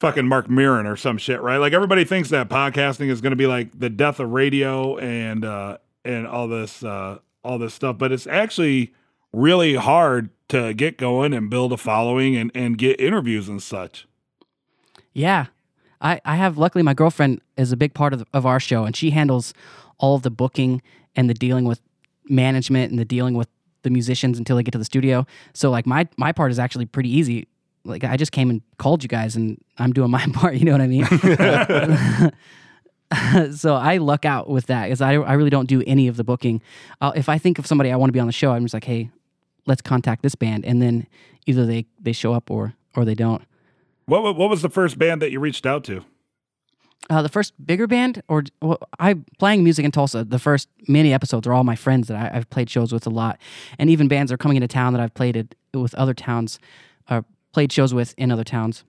[0.00, 1.58] fucking Marc Maron or some shit, right?
[1.58, 5.44] Like everybody thinks that podcasting is going to be like the death of radio and
[5.44, 8.94] uh and all this uh all this stuff, but it's actually
[9.34, 14.08] really hard to get going and build a following and and get interviews and such.
[15.12, 15.46] Yeah.
[16.00, 18.94] I, I have, luckily, my girlfriend is a big part of, of our show, and
[18.96, 19.54] she handles
[19.98, 20.82] all of the booking
[21.16, 21.80] and the dealing with
[22.28, 23.48] management and the dealing with
[23.82, 25.26] the musicians until they get to the studio.
[25.52, 27.46] So, like, my, my part is actually pretty easy.
[27.84, 30.56] Like, I just came and called you guys, and I'm doing my part.
[30.56, 31.04] You know what I mean?
[33.52, 36.24] so I luck out with that because I, I really don't do any of the
[36.24, 36.62] booking.
[37.00, 38.74] Uh, if I think of somebody I want to be on the show, I'm just
[38.74, 39.10] like, hey,
[39.66, 41.06] let's contact this band, and then
[41.46, 43.42] either they they show up or or they don't.
[44.06, 46.04] What what was the first band that you reached out to?
[47.10, 50.24] Uh, the first bigger band, or well, I playing music in Tulsa.
[50.24, 53.10] The first many episodes are all my friends that I, I've played shows with a
[53.10, 53.38] lot,
[53.78, 56.58] and even bands are coming into town that I've played it with other towns,
[57.08, 58.84] uh, played shows with in other towns.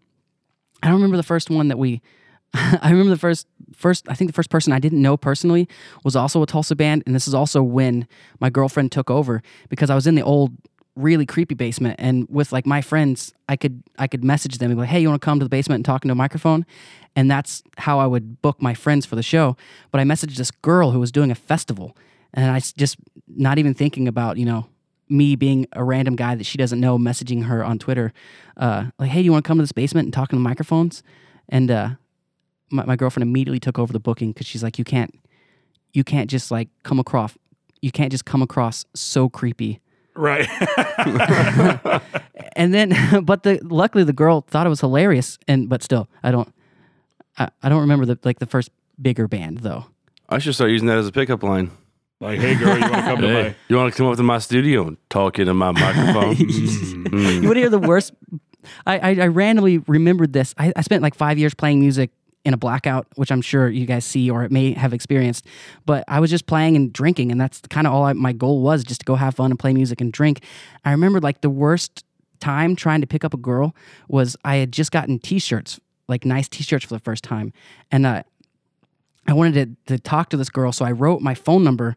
[0.81, 2.01] I don't remember the first one that we.
[2.53, 4.07] I remember the first first.
[4.07, 5.67] I think the first person I didn't know personally
[6.05, 8.07] was also a Tulsa band, and this is also when
[8.39, 10.53] my girlfriend took over because I was in the old,
[10.95, 14.77] really creepy basement, and with like my friends, I could I could message them and
[14.77, 16.65] be like, "Hey, you want to come to the basement and talk into a microphone?"
[17.15, 19.55] And that's how I would book my friends for the show.
[19.91, 21.95] But I messaged this girl who was doing a festival,
[22.33, 24.67] and i just not even thinking about you know
[25.09, 28.13] me being a random guy that she doesn't know, messaging her on Twitter,
[28.57, 31.03] uh, like, "Hey, you want to come to this basement and talk into microphones?"
[31.49, 31.89] And uh,
[32.71, 35.13] my, my girlfriend immediately took over the booking because she's like, "You can't,
[35.93, 37.37] you can't just like come across,
[37.81, 39.81] you can't just come across so creepy."
[40.15, 40.47] Right.
[42.55, 46.31] And then, but the luckily the girl thought it was hilarious, and but still, I
[46.31, 46.53] don't,
[47.37, 49.85] I, I don't remember the like the first bigger band though.
[50.29, 51.69] I should start using that as a pickup line.
[52.19, 54.23] like, hey, girl, you want to come to Hey, you want to come up to
[54.23, 56.35] my studio and talk into my microphone?
[57.05, 57.43] Mm.
[57.43, 58.13] You want to hear the worst?
[58.87, 60.55] I, I, I randomly remembered this.
[60.57, 62.09] I, I spent like five years playing music
[62.45, 65.45] in a blackout, which I'm sure you guys see or it may have experienced.
[65.85, 68.61] But I was just playing and drinking, and that's kind of all I, my goal
[68.61, 70.43] was, just to go have fun and play music and drink.
[70.85, 72.05] I remember like the worst
[72.39, 73.75] time trying to pick up a girl
[74.07, 77.51] was I had just gotten T-shirts, like nice T-shirts for the first time,
[77.91, 78.23] and uh,
[79.27, 81.95] I wanted to, to talk to this girl, so I wrote my phone number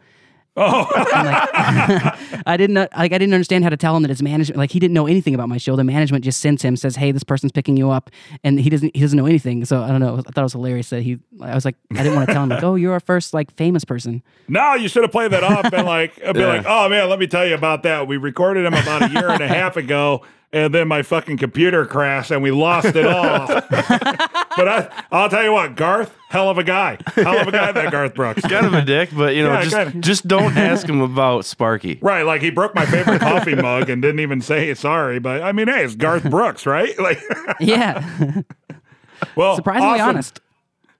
[0.57, 1.25] Oh, I'm
[2.05, 4.57] like, I didn't know, like I didn't understand how to tell him that his management
[4.57, 5.77] like he didn't know anything about my show.
[5.77, 8.09] The management just sends him says, "Hey, this person's picking you up,"
[8.43, 9.63] and he doesn't he doesn't know anything.
[9.63, 10.17] So I don't know.
[10.17, 11.19] I thought it was hilarious that he.
[11.41, 13.51] I was like, I didn't want to tell him like, "Oh, you're our first like
[13.55, 16.47] famous person." no, you should have played that off and like be Yeah.
[16.47, 18.07] like, oh man, let me tell you about that.
[18.07, 21.85] We recorded him about a year and a half ago, and then my fucking computer
[21.85, 23.47] crashed and we lost it all.
[24.55, 27.71] but I, I'll tell you what, Garth, hell of a guy, hell of a guy,
[27.71, 28.41] that Garth Brooks.
[28.41, 29.99] kind of a dick, but you know, Yeah, just kinda.
[29.99, 31.99] just don't ask him about Sparky.
[32.01, 35.19] Right, like he broke my favorite coffee mug and didn't even say sorry.
[35.19, 36.93] But I mean, hey, it's Garth Brooks, right?
[36.99, 37.19] Like,
[37.59, 38.41] Yeah,
[39.35, 40.09] well, surprisingly awesome.
[40.09, 40.41] honest.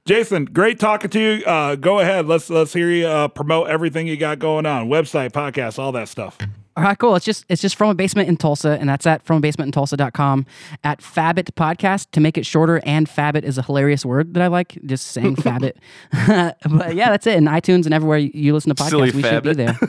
[0.06, 1.46] Jason, great talking to you.
[1.46, 5.32] Uh, go ahead, let's let's hear you uh, promote everything you got going on, website,
[5.32, 6.38] podcast, all that stuff.
[6.78, 7.16] All right, cool.
[7.16, 9.68] It's just it's just from a basement in Tulsa, and that's at from a basement
[9.68, 10.46] in Tulsa.com
[10.86, 12.82] at Fabit Podcast to make it shorter.
[12.86, 14.78] And Fabit is a hilarious word that I like.
[14.86, 15.74] Just saying Fabit.
[16.70, 17.36] but yeah, that's it.
[17.36, 19.78] In iTunes and everywhere you- you listen to podcasts, Silly we should be there.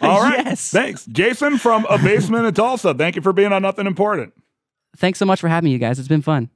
[0.00, 0.44] All right.
[0.46, 0.70] Yes.
[0.70, 2.94] thanks, Jason from a basement in Tulsa.
[2.94, 4.32] Thank you for being on Nothing Important.
[4.96, 5.98] Thanks so much for having me, you guys.
[5.98, 6.50] It's been fun.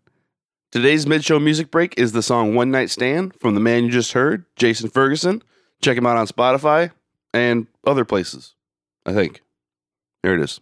[0.72, 4.12] Today's mid-show music break is the song "One Night Stand" from the man you just
[4.12, 5.42] heard, Jason Ferguson.
[5.82, 6.90] Check him out on Spotify
[7.36, 8.54] and other places.
[9.04, 9.42] I think.
[10.22, 10.60] There it is.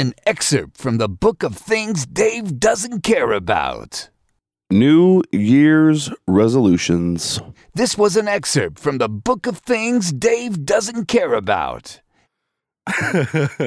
[0.00, 4.08] An excerpt from the Book of Things Dave Doesn't Care About.
[4.70, 7.38] New Year's resolutions.
[7.74, 12.00] This was an excerpt from the Book of Things Dave Doesn't Care About.
[13.04, 13.12] All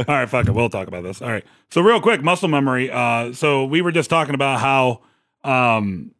[0.07, 0.55] right, fuck it.
[0.55, 1.21] We'll talk about this.
[1.21, 1.45] All right.
[1.69, 2.89] So real quick, muscle memory.
[2.89, 5.01] Uh, so we were just talking about how,
[5.43, 6.15] um,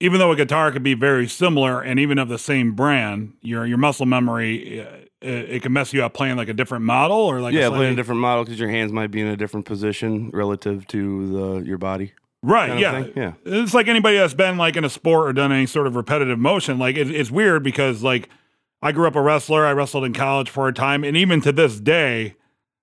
[0.00, 3.64] even though a guitar could be very similar and even of the same brand, your
[3.64, 7.16] your muscle memory uh, it, it can mess you up playing like a different model
[7.18, 9.26] or like a yeah, slightly- playing a different model because your hands might be in
[9.26, 12.12] a different position relative to the your body.
[12.42, 12.70] Right.
[12.82, 13.32] kind of Yeah.
[13.44, 13.60] yeah.
[13.62, 16.38] It's like anybody that's been like in a sport or done any sort of repetitive
[16.38, 16.78] motion.
[16.78, 18.30] Like it, it's weird because like
[18.82, 19.66] I grew up a wrestler.
[19.66, 22.36] I wrestled in college for a time, and even to this day,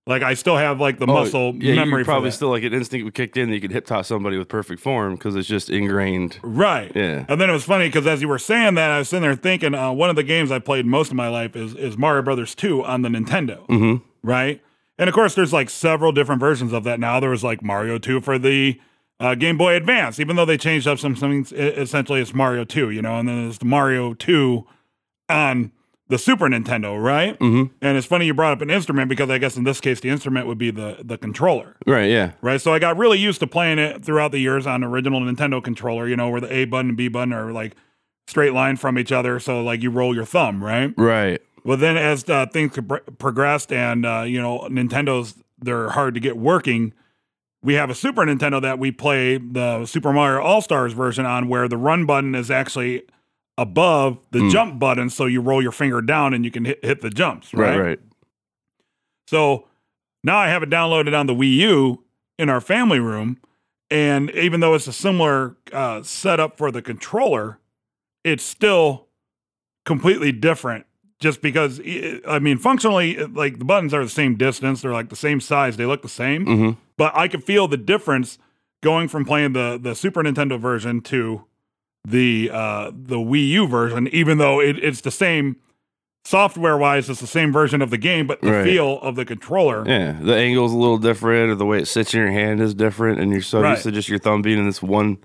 [0.08, 2.02] like I still have like the muscle Oh, yeah, memory.
[2.02, 4.38] You probably still like an instinct we kicked in that you could hip toss somebody
[4.38, 6.39] with perfect form because it's just ingrained.
[6.41, 6.91] Right.
[6.96, 7.26] Yeah.
[7.28, 9.36] And then it was funny because as you were saying that, I was sitting there
[9.36, 12.22] thinking uh, one of the games I played most of my life is is Mario
[12.24, 13.67] Brothers 2 on the Nintendo.
[13.67, 14.04] Mm-hmm.
[14.24, 14.63] Right.
[14.98, 17.20] And of course, there's like several different versions of that now.
[17.20, 18.80] There was like Mario 2 for the
[19.20, 21.52] uh, Game Boy Advance, even though they changed up some things.
[21.52, 24.65] Essentially, it's Mario 2, you know, and then there's the Mario 2
[25.30, 25.72] on
[26.10, 27.38] the Super Nintendo, right?
[27.39, 27.74] Mm-hmm.
[27.82, 30.10] And it's funny you brought up an instrument because I guess in this case the
[30.10, 32.10] instrument would be the the controller Right.
[32.10, 32.32] Yeah.
[32.41, 32.62] right?
[32.62, 36.08] So I got really used to playing it throughout the years on original Nintendo controller,
[36.08, 37.74] you know, where the A button and B button are like
[38.28, 39.39] straight line from each other.
[39.39, 40.93] So like you roll your thumb, right?
[40.98, 41.41] Right.
[41.65, 46.20] Well, then as uh, things pro- progressed and uh, you know Nintendos they're hard to
[46.20, 46.93] get working.
[47.63, 51.50] We have a Super Nintendo that we play the Super Mario All Stars version on,
[51.50, 53.02] where the run button is actually
[53.58, 57.02] above the jump button, so you roll your finger down and you can hit, hit
[57.02, 57.78] the jumps, Right.
[57.80, 58.00] Right.
[59.28, 59.67] so
[60.24, 62.04] now I have it downloaded on the Wii U
[62.38, 63.39] in our family room.
[63.89, 67.60] And even though it's a similar uh, setup for the controller,
[68.26, 69.08] it's still
[69.86, 70.86] completely different
[71.20, 75.10] just because, i- I mean, functionally, like the buttons are the same distance, they're like
[75.10, 76.46] the same size, they look the same.
[76.46, 76.80] Mm-hmm.
[76.98, 78.38] But I could feel the difference
[78.84, 81.46] going from playing the, the Super Nintendo version to
[82.10, 85.58] the uh, the Wii U version, even though it, it's the same
[86.24, 88.63] software wise, it's the same version of the game, but the Right.
[88.63, 89.84] feel of the controller.
[89.88, 90.13] Yeah.
[90.22, 93.20] The angle's a little different, or the way it sits in your hand is different,
[93.20, 93.72] and you're so Right.
[93.72, 95.17] used to just your thumb being in this one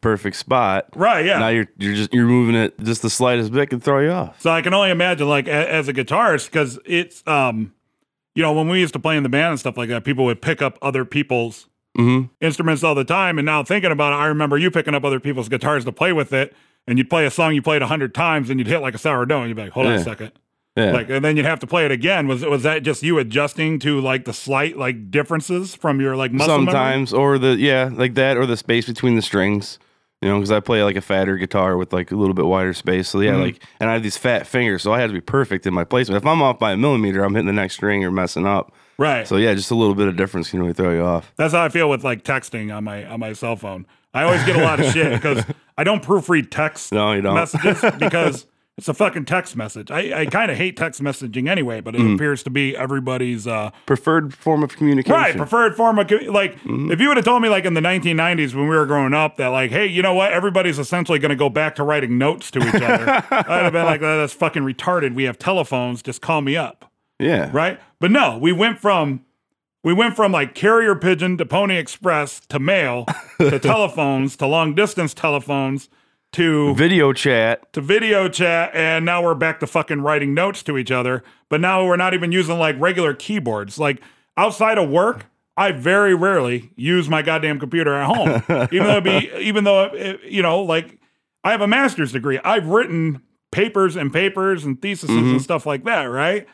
[0.00, 0.86] perfect spot.
[0.96, 1.38] Right, yeah.
[1.38, 4.40] Now you're you're just you're moving it just the slightest bit can throw you off.
[4.40, 7.72] so I can only imagine, like, a, as a guitarist, because it's, um,
[8.34, 10.24] you know, when we used to play in the band and stuff like that, people
[10.24, 12.26] would pick up other people's Mm-hmm.
[12.40, 13.38] instruments all the time.
[13.38, 16.12] And now thinking about it, I remember you picking up other people's guitars to play
[16.12, 16.54] with it,
[16.86, 18.98] and you'd play a song you played a hundred times, and you'd hit like a
[18.98, 20.02] sourdough, and you'd be like, hold on a Yeah.
[20.02, 20.32] second.
[20.76, 20.90] Yeah.
[20.92, 22.28] Like, and then you'd have to play it again.
[22.28, 26.32] Was was that just you adjusting to like the slight like differences from your like
[26.32, 26.66] muscle memory?
[26.72, 29.78] Sometimes, or the yeah, like that, or the space between the strings.
[30.22, 32.72] You know, because I play like a fatter guitar with like a little bit wider
[32.74, 33.08] space.
[33.08, 33.40] So yeah, Mm-hmm.
[33.42, 35.84] like, and I have these fat fingers, so I had to be perfect in my
[35.84, 36.22] placement.
[36.22, 38.74] If I'm off by a millimeter, I'm hitting the next string or messing up.
[38.98, 39.26] Right.
[39.26, 41.32] So yeah, just a little bit of difference can really throw you off.
[41.36, 43.86] That's how I feel with like texting on my on my cell phone.
[44.14, 45.44] I always get a lot of shit because
[45.76, 47.34] I don't proofread text No, you don't.
[47.34, 48.46] messages because
[48.78, 49.90] it's a fucking text message.
[49.90, 52.14] I, I kind of hate text messaging anyway, but it Mm.
[52.14, 55.14] appears to be everybody's uh, Preferred form of communication.
[55.14, 56.54] right preferred form of like.
[56.60, 56.90] Mm-hmm.
[56.92, 59.36] If you would have told me like in the 1990s when we were growing up
[59.36, 62.50] that like, hey, you know what, everybody's essentially going to go back to writing notes
[62.52, 65.14] to each other, I'd have been like, that's fucking retarded.
[65.14, 66.02] We have telephones.
[66.02, 66.85] Just call me up
[67.18, 67.50] Yeah.
[67.52, 67.80] right?
[68.00, 69.24] But no, we went from
[69.82, 73.06] we went from like carrier pigeon to Pony Express to mail
[73.38, 75.88] to telephones to long distance telephones
[76.32, 77.72] to Video chat.
[77.72, 81.22] to video chat and now we're back to fucking writing notes to each other.
[81.48, 83.78] But now we're not even using like regular keyboards.
[83.78, 84.02] Like
[84.36, 85.26] outside of work,
[85.56, 88.42] I very rarely use my goddamn computer at home.
[88.72, 90.98] even though it be even though it, you know like
[91.44, 92.40] I have a master's degree.
[92.42, 95.30] I've written papers and papers and theses mm-hmm.
[95.30, 96.46] and stuff like that, right?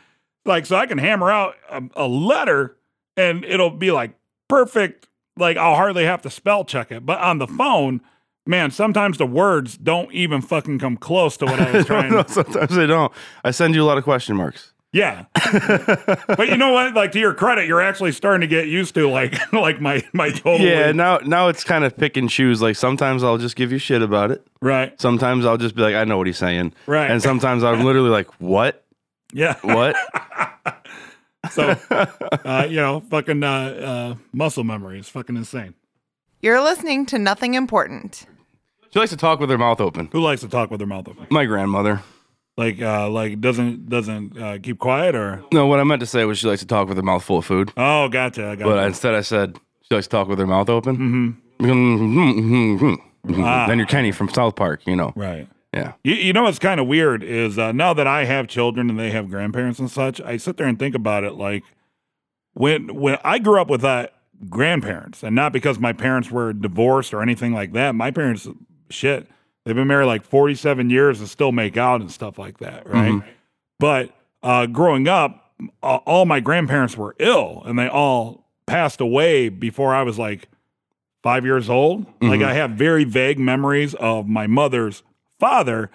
[0.44, 2.76] Like so I can hammer out a, a letter
[3.16, 4.14] and it'll be like
[4.48, 7.06] perfect like I'll hardly have to spell check it.
[7.06, 8.00] But on the phone,
[8.46, 12.24] man, sometimes the words don't even fucking come close to what I was trying no,
[12.26, 13.12] sometimes they don't.
[13.44, 14.72] I send you a lot of question marks.
[14.94, 15.24] Yeah.
[15.34, 16.92] but you know what?
[16.92, 20.30] Like to your credit, you're actually starting to get used to like like my my
[20.30, 22.60] total Yeah, now now it's kind of pick and choose.
[22.60, 24.46] Like sometimes I'll just give you shit about it.
[24.60, 25.00] right.
[25.00, 26.74] Sometimes I'll just be like, I know what he's saying.
[26.86, 27.10] Right.
[27.10, 28.81] And sometimes I'm literally like, what?
[29.32, 29.54] Yeah.
[29.62, 29.96] What?
[31.50, 35.74] So uh, you know, fucking uh, uh, muscle memory is fucking insane.
[36.40, 38.26] You're listening to Nothing Important.
[38.92, 40.08] she likes to talk with her mouth open.
[40.12, 41.26] Who likes to talk with her mouth open?
[41.30, 42.00] My grandmother.
[42.56, 46.24] Like uh like doesn't doesn't uh, keep quiet or No, what I meant to say
[46.24, 47.72] was she likes to talk with her mouth full of food.
[47.76, 48.50] Oh, gotcha.
[48.50, 51.38] I But instead I said she likes to talk with her mouth open.
[51.60, 52.94] Mm-hmm.
[53.44, 53.66] Ah.
[53.66, 55.12] Then you're Kenny from South Park, you know.
[55.16, 55.48] right.
[55.72, 55.92] Yeah.
[56.04, 58.98] You, you know what's kind of weird is uh, now that I have children and
[58.98, 61.64] they have grandparents and such, I sit there and think about it like
[62.54, 64.08] when when I grew up with uh,
[64.50, 67.94] grandparents, and not because my parents were divorced or anything like that.
[67.94, 68.46] My parents,
[68.90, 69.26] shit,
[69.64, 73.22] they've been married like 47 years and still make out and stuff like that, right?
[73.78, 74.10] But
[74.42, 79.94] uh, growing up, uh, all my grandparents were ill, and they all passed away before
[79.94, 80.48] I was like
[81.22, 82.04] five years old.
[82.20, 85.02] Like I have very vague memories of my mother's
[85.42, 85.90] father.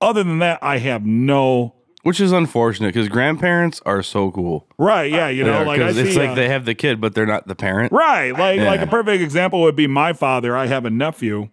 [0.00, 1.74] Other than that, I have no.
[2.02, 4.66] Which is unfortunate because grandparents are so cool.
[4.78, 7.00] Right, yeah, you know, Yeah, like I see, it's like uh, they have the kid,
[7.00, 7.92] but they're not the parent.
[7.92, 8.32] Right.
[8.32, 10.56] Like like a perfect example would be my father.
[10.56, 11.48] I have a nephew.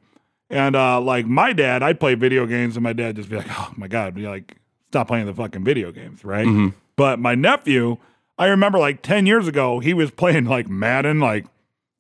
[0.50, 3.48] And uh like my dad, I'd play video games and my dad just be like,
[3.50, 4.58] Oh my God, be like,
[4.90, 6.72] stop playing the fucking video games, right?
[6.96, 7.98] But my nephew,
[8.38, 11.46] I remember like 10 years ago, he was playing like Madden, like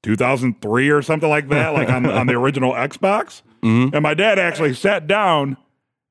[0.05, 3.41] 2003 or something like that, like on, on the original Xbox.
[3.63, 3.95] Mm-hmm.
[3.95, 5.57] And my dad actually sat down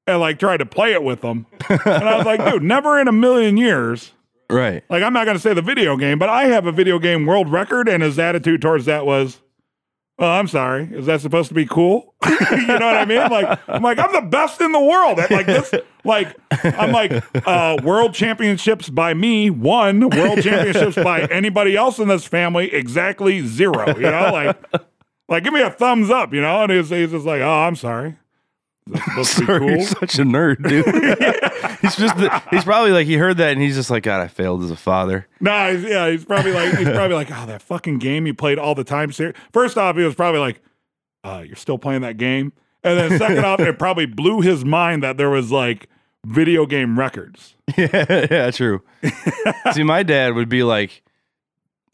[0.07, 1.47] and like tried to play it with him.
[1.71, 4.13] and I was like, dude, never in a million years
[4.51, 4.85] Right.
[4.91, 7.25] like I'm not going to say the video game, but I have a video game
[7.25, 9.41] world record, and his attitude towards that was,
[10.19, 13.31] "Oh, I'm sorry, is that supposed to be cool?" you know what I mean?
[13.31, 15.75] Like I'm like I'm the best in the world at like this.
[16.05, 22.09] Like I'm like uh, world championships by me one, world championships by anybody else in
[22.09, 23.97] this family exactly zero.
[23.97, 24.57] You know, like
[25.29, 26.35] like give me a thumbs up.
[26.35, 28.17] You know, and he's, he's just like, "Oh, I'm sorry."
[28.87, 29.71] Is that supposed to be Sorry, cool?
[29.71, 30.85] You're such a nerd, dude.
[31.81, 34.29] he's just the, he's probably like he heard that and he's just like, God, I
[34.29, 35.27] failed as a father.
[35.41, 38.59] No, he's, yeah, he's probably like he's probably like, oh, that fucking game you played
[38.59, 39.11] all the time.
[39.53, 40.61] First off, he was probably like,
[41.23, 45.03] uh, you're still playing that game, and then second off, it probably blew his mind
[45.03, 45.89] that there was like
[46.27, 47.55] video game records.
[47.79, 48.83] yeah, yeah, true.
[49.73, 51.03] See, my dad would be like,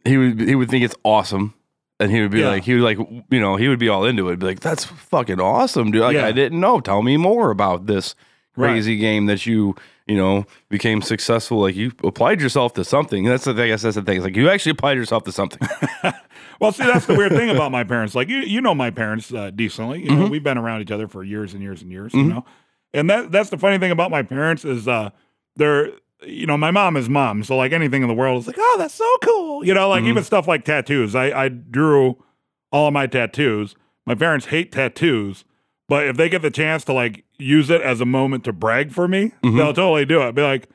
[0.04, 1.54] he would he would think it's awesome,
[2.00, 2.48] and he would be Yeah.
[2.48, 2.98] like, he would like,
[3.30, 4.40] you know, he would be all into it.
[4.40, 6.00] Be like, that's fucking awesome, dude.
[6.02, 6.26] Like, Yeah.
[6.26, 6.80] I didn't know.
[6.80, 8.14] Tell me more about this
[8.56, 8.72] Right.
[8.72, 9.76] crazy game that you,
[10.08, 11.60] you know, became successful.
[11.60, 13.22] Like you applied yourself to something.
[13.24, 13.62] That's the thing.
[13.64, 14.16] I guess that's the thing.
[14.16, 15.66] It's like you actually applied yourself to something.
[16.60, 18.14] Well, see, that's the weird thing about my parents.
[18.14, 20.04] Like you, you know my parents uh, decently.
[20.04, 22.12] You know, we've been around each other for years and years and years.
[22.12, 22.44] You know,
[22.92, 25.08] and that that's the funny thing about my parents is uh,
[25.56, 25.88] they're
[26.26, 28.76] you know my mom is mom, so like anything in the world is like, oh,
[28.78, 29.64] that's so cool.
[29.64, 31.14] You know, like even stuff like tattoos.
[31.14, 32.22] I I drew
[32.72, 33.74] all of my tattoos.
[34.06, 35.44] My parents hate tattoos,
[35.88, 38.92] but if they get the chance to like use it as a moment to brag
[38.92, 40.34] for me, they'll totally do it.
[40.34, 40.68] Be like.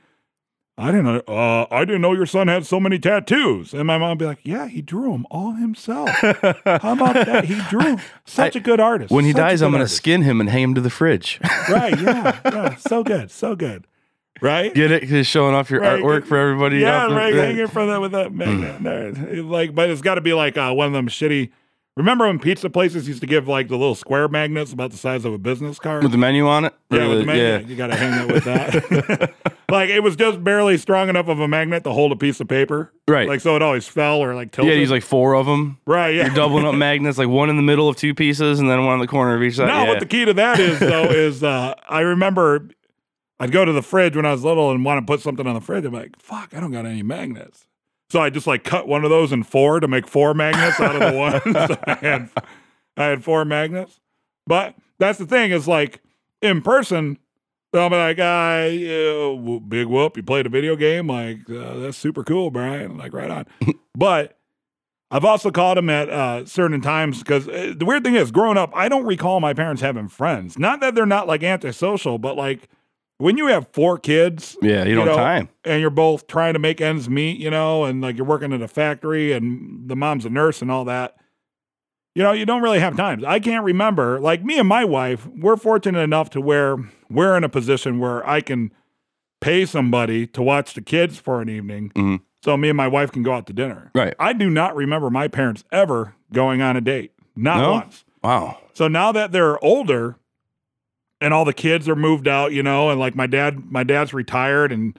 [0.77, 1.21] I didn't know.
[1.25, 3.73] Uh, I didn't know your son had so many tattoos.
[3.73, 6.09] And my mom would be like, "Yeah, he drew them all himself.
[6.19, 7.45] How about that?
[7.45, 9.09] He drew such a good artist.
[9.09, 11.39] When he dies, I'm gonna skin him and hang him to the fridge.
[11.69, 11.97] Right?
[11.97, 12.75] Yeah, yeah.
[12.75, 13.87] So good, so good.
[14.41, 14.73] Right?
[14.73, 15.03] Get it?
[15.07, 16.79] Just showing off your Right, artwork get- for everybody.
[16.79, 17.33] Yeah, out the- right.
[17.33, 18.81] Hanging from that with that magnet.
[18.81, 21.51] No, like, but it's got to be like uh, one of them shitty.
[21.97, 25.23] Remember when pizza places used to give like the little square magnets about the size
[25.23, 26.03] of a business card?
[26.03, 26.73] with the menu on it.
[26.91, 27.67] Yeah, with the the- magnet.
[27.69, 29.33] You got to hang it with that.
[29.71, 32.49] like it was just barely strong enough of a magnet to hold a piece of
[32.49, 32.91] paper.
[33.07, 33.29] Right.
[33.29, 34.73] Like so it always fell or like tilted.
[34.73, 35.77] Yeah, he's like four of them.
[35.87, 36.13] right.
[36.13, 36.25] Yeah.
[36.25, 38.95] You're doubling up magnets, like one in the middle of two pieces, and then one
[38.95, 39.67] in the corner of each side.
[39.69, 39.87] No, yeah.
[39.87, 42.67] what the key to that is though is uh, I remember
[43.39, 45.55] I'd go to the fridge when I was little and want to put something on
[45.55, 45.85] the fridge.
[45.85, 47.67] I'm like, fuck, I don't got any magnets.
[48.09, 50.95] So I just like cut one of those in four to make four magnets out
[50.95, 51.41] of the one.
[51.67, 52.29] so I had
[52.97, 53.99] I had four magnets.
[54.47, 56.01] But that's the thing is like
[56.41, 57.17] in person,
[57.73, 61.79] they'll be like, ah, yeah, w- big whoop, you played a video game, like uh,
[61.79, 62.97] that's super cool, Brian.
[62.97, 63.45] Like right on.
[63.95, 64.37] but
[65.11, 68.57] I've also called him at uh, certain times because uh, the weird thing is, growing
[68.57, 70.57] up, I don't recall my parents having friends.
[70.57, 72.69] Not that they're not like antisocial, but like
[73.17, 75.49] when you have four kids, yeah, you don't know, time.
[75.63, 78.61] and you're both trying to make ends meet, you know, and like you're working at
[78.61, 81.15] a factory and the mom's a nurse and all that.
[82.13, 83.23] You know, you don't really have times.
[83.25, 84.19] I can't remember.
[84.21, 86.77] Like me and my wife, we're fortunate enough to where
[87.09, 88.71] we're in a position where I can
[89.41, 91.91] pay somebody to watch the kids for an evening.
[91.95, 92.21] Mhm.
[92.43, 93.91] So me and my wife can go out to dinner.
[93.93, 94.13] Right.
[94.19, 97.11] I do not remember my parents ever going on a date.
[97.35, 97.71] Not No?
[97.73, 98.05] once.
[98.23, 98.59] Wow.
[98.73, 100.15] So now that they're older
[101.21, 104.13] and all the kids are moved out, you know, and like my dad, my dad's
[104.13, 104.97] retired and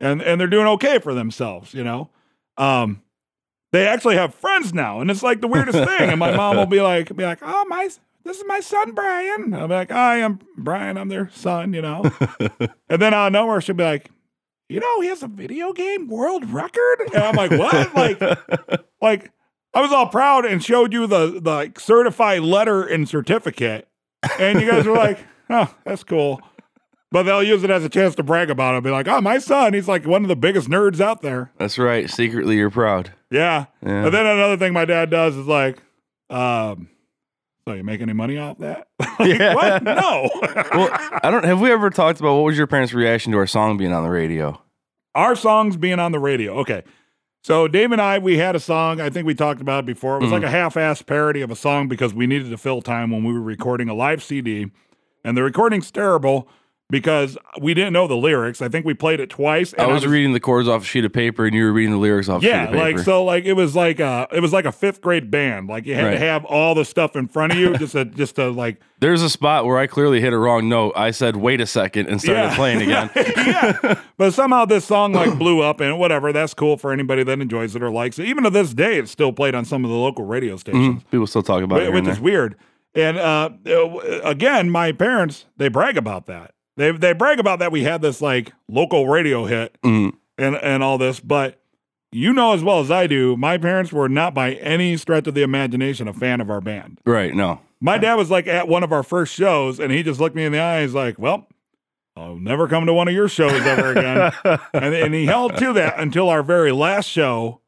[0.00, 2.10] and and they're doing okay for themselves, you know.
[2.56, 3.02] Um
[3.72, 6.10] they actually have friends now, and it's like the weirdest thing.
[6.10, 7.88] And my mom will be like, be like, oh my
[8.24, 9.52] this is my son Brian.
[9.52, 12.10] I'll be like, I am Brian, I'm their son, you know.
[12.88, 14.10] and then out of nowhere she'll be like,
[14.68, 17.10] you know, he has a video game world record.
[17.14, 17.94] And I'm like, what?
[17.94, 18.20] like,
[19.02, 19.30] like
[19.74, 23.88] I was all proud and showed you the the like, certified letter and certificate,
[24.38, 25.18] and you guys were like,
[25.50, 26.40] "Oh, that's cool."
[27.10, 28.82] But they'll use it as a chance to brag about it.
[28.82, 31.78] Be like, "Oh, my son, he's like one of the biggest nerds out there." That's
[31.78, 32.10] right.
[32.10, 33.12] Secretly, you're proud.
[33.30, 33.66] Yeah.
[33.84, 34.06] Yeah.
[34.06, 35.78] And then another thing my dad does is like,
[36.30, 36.88] um,
[37.68, 38.88] "So you make any money off that?"
[39.18, 39.54] like, Yeah.
[39.54, 39.82] What?
[39.84, 40.28] No.
[40.74, 40.88] Well,
[41.22, 41.44] I don't.
[41.44, 44.02] Have we ever talked about what was your parents' reaction to our song being on
[44.02, 44.60] the radio?
[45.14, 46.54] Our songs being on the radio.
[46.60, 46.82] Okay.
[47.44, 49.00] So Dave and I, we had a song.
[49.00, 50.16] I think we talked about it before.
[50.16, 53.10] It was like a half-assed parody of a song because we needed to fill time
[53.10, 54.70] when we were recording a live CD,
[55.24, 56.48] and the recording's terrible
[56.90, 58.60] because we didn't know the lyrics.
[58.60, 59.72] I think we played it twice.
[59.72, 61.92] And I was reading the chords off a sheet of paper, and you were reading
[61.92, 62.78] the lyrics off a sheet Yeah, of paper.
[62.84, 65.66] like so, like it was like uh it was like a fifth grade band.
[65.66, 68.36] Like you had to have all the stuff in front of you just to just
[68.36, 70.92] to like There's a spot where I clearly hit a wrong note.
[70.94, 72.54] I said, "Wait a second, and started Yeah.
[72.54, 73.10] playing again.
[73.16, 74.00] yeah.
[74.18, 76.34] But somehow this song like blew up and whatever.
[76.34, 78.26] That's cool for anybody that enjoys it or likes it.
[78.26, 81.26] Even to this day, it's still played on some of the local radio stations, People
[81.26, 82.56] still talk about it, which is weird.
[82.94, 86.54] And uh, uh, again, my parents they brag about that.
[86.76, 90.12] They they brag about that we had this like local radio hit Mhm.
[90.38, 91.60] and and all this, but.
[92.16, 95.34] You know as well as I do, my parents were not by any stretch of
[95.34, 97.00] the imagination a fan of our band.
[97.04, 97.34] Right?
[97.34, 100.36] No, My dad was like at one of our first shows, and he just looked
[100.36, 101.48] me in the eyes like, "Well,
[102.16, 104.32] I'll never come to one of your shows ever again."
[104.72, 107.60] and, and he held to that until our very last show,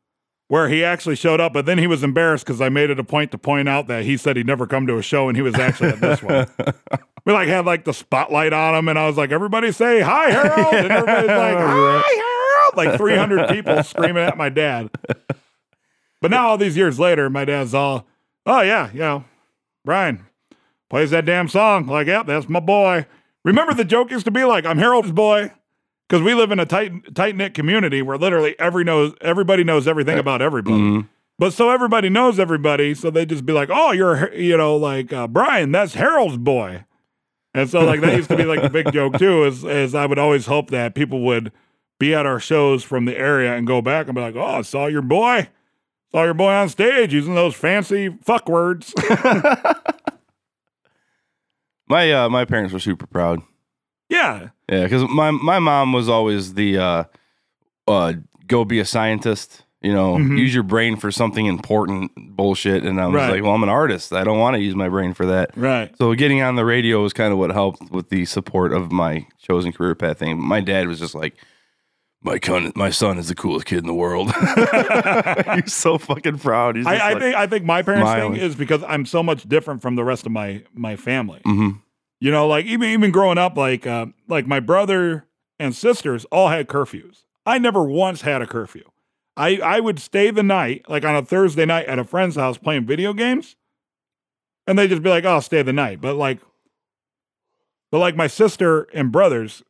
[0.48, 1.52] where he actually showed up.
[1.52, 4.04] But then he was embarrassed because I made it a point to point out that
[4.04, 6.46] he said he'd never come to a show, and he was actually at this one.
[7.24, 10.30] We like had like the spotlight on him, and I was like, "Everybody say hi,
[10.30, 14.90] Harold!" And everybody's like, "Hi, Harold!" Like 300 people screaming at my dad.
[16.22, 18.06] But now, all these years later, my dad's all,
[18.46, 19.24] "Oh yeah, you know,
[19.84, 20.24] Brian
[20.88, 21.86] plays that damn song.
[21.86, 23.06] Like, yep, that's my boy.
[23.44, 25.50] Remember the joke used to be like, I'm Harold's boy.
[26.08, 29.88] Because we live in a tight tight knit community where literally every knows everybody knows
[29.88, 30.76] everything about everybody.
[30.76, 31.08] Mhm.
[31.38, 35.12] But so everybody knows everybody, so they just be like, "Oh, you're you know like
[35.12, 36.84] uh, Brian, that's Harold's boy,"
[37.54, 39.44] and so like that used to be like a big joke too.
[39.44, 41.50] Is is I would always hope that people would
[41.98, 44.62] be at our shows from the area and go back and be like, "Oh, I
[44.62, 45.48] saw your boy,
[46.12, 48.94] saw your boy on stage using those fancy fuck words."
[51.88, 53.40] my uh, my parents were super proud.
[54.08, 57.04] yeah, Yeah, because my my mom was always the uh,
[57.86, 58.14] uh,
[58.46, 59.62] go be a scientist.
[59.82, 60.38] You know, Mhm.
[60.38, 62.82] use your brain for something important bullshit.
[62.82, 63.30] And I was Right.
[63.30, 64.12] like, well, I'm an artist.
[64.12, 65.50] I don't want to use my brain for that.
[65.56, 65.94] right.
[65.98, 69.26] So getting on the radio was kind of what helped with the support of my
[69.38, 70.40] chosen career path thing.
[70.42, 71.34] My dad was just like,
[72.24, 74.32] my con- my son is the coolest kid in the world.
[75.62, 76.78] He's so fucking proud.
[76.84, 78.32] I, I like- think I think my parents smiling.
[78.32, 81.40] thing is because I'm so much different from the rest of my my family.
[81.46, 81.80] Mhm.
[82.20, 85.26] You know, like even even growing up, like uh, like my brother
[85.58, 87.24] and sisters all had curfews.
[87.44, 88.84] I never once had a curfew.
[89.36, 92.56] I I would stay the night, like on a Thursday night at a friend's house
[92.56, 93.54] playing video games,
[94.66, 96.38] and they'd just be like, "Oh, stay the night." But like,
[97.92, 99.62] but like my sister and brothers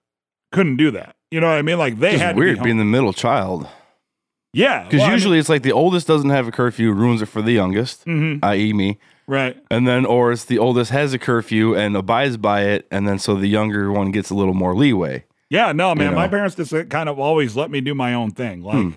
[0.53, 1.16] couldn't do that.
[1.32, 1.78] You know what I mean?
[1.78, 2.64] Like they It's had be weird home.
[2.64, 3.66] being the middle child.
[4.53, 7.20] yeah, Because well, I mean- usually it's like the oldest doesn't have a curfew, ruins
[7.22, 8.99] it for the youngest, Mhm, i.e., me.
[9.27, 9.57] Right.
[9.70, 13.18] And then, or it's the oldest has a curfew and abides by it, and then
[13.18, 15.24] so the younger one gets a little more leeway.
[15.51, 16.11] Yeah, no, man.
[16.12, 16.16] know?
[16.16, 18.62] My parents just uh, kind of always let me do my own thing.
[18.62, 18.91] Like, Hmm.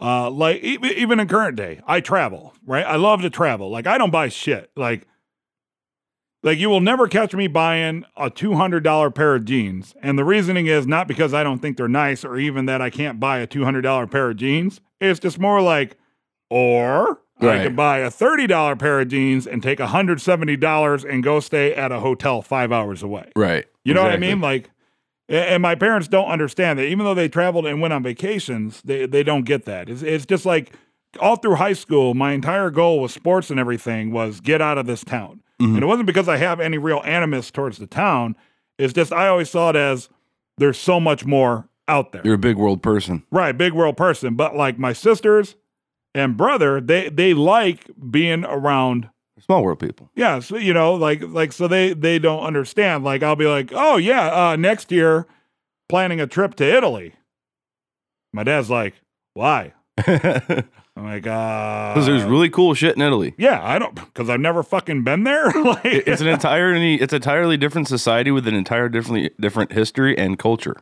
[0.00, 2.52] uh, like even, even in current day, I travel.
[2.66, 3.70] Right, I love to travel.
[3.70, 4.70] Like, I don't buy shit.
[4.76, 5.06] Like,
[6.42, 9.94] like you will never catch me buying a two hundred dollar pair of jeans.
[10.02, 12.90] And the reasoning is not because I don't think they're nice or even that I
[12.90, 14.80] can't buy a two hundred dollar pair of jeans.
[15.00, 15.96] It's just more like,
[16.50, 17.62] or I Right.
[17.64, 21.40] can buy a thirty dollar pair of jeans and take hundred seventy dollars and go
[21.40, 23.30] stay at a hotel five hours away.
[23.36, 23.66] Right.
[23.84, 24.40] You know what I mean?
[24.40, 24.70] Like,
[25.28, 26.86] and my parents don't understand that.
[26.86, 29.88] Even though they traveled and went on vacations, they they don't get that.
[29.90, 30.72] It's it's just like
[31.20, 34.86] all through high school, my entire goal with sports and everything was get out of
[34.86, 35.42] this town.
[35.60, 35.74] Mm-hmm.
[35.74, 38.36] And it wasn't because I have any real animus towards the town.
[38.78, 40.08] It's just I always saw it as
[40.58, 42.22] there's so much more out there.
[42.24, 43.24] You're a big world person.
[43.30, 44.34] Right, big world person.
[44.36, 45.54] But like my sisters
[46.16, 49.08] and brother, they they like being around
[49.38, 50.10] Small world people.
[50.16, 53.04] yeah, so you know, like like so they they don't understand.
[53.04, 55.26] Like I'll be like, "Oh yeah, uh next year
[55.88, 57.12] planning a trip to Italy."
[58.32, 58.94] My dad's like,
[59.34, 60.64] "Why?" Because
[60.96, 63.34] I'm like, "Uh there's really cool shit in Italy.
[63.36, 67.56] Yeah, I don't cuz I've never fucking been there." like It's an entirely it's entirely
[67.58, 70.76] different society with an entirely different different history and culture.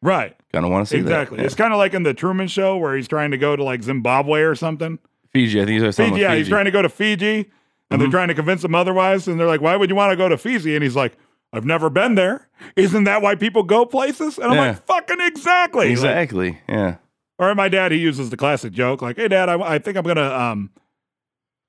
[0.00, 0.36] Right.
[0.52, 1.38] Kind of want to see Exactly.
[1.38, 1.46] that.
[1.46, 3.82] It's kind of like in the Truman show where he's trying to go to like
[3.82, 4.98] Zimbabwe or something.
[5.32, 5.60] Fiji.
[5.60, 7.50] I think he's Fiji, yeah, he's trying to go to Fiji
[7.90, 10.16] and they're trying to convince him otherwise and they're like, "Why would you want to
[10.16, 11.16] go to Fiji?" And he's like,
[11.52, 12.48] "I've never been there.
[12.76, 14.66] Isn't that why people go places?" And I'm Yeah.
[14.68, 16.60] like, "Fucking exactly." Like, Exactly.
[16.68, 16.96] Yeah.
[17.38, 20.04] Or my dad, he uses the classic joke, like, "Hey, Dad, I, I think I'm
[20.04, 20.70] gonna um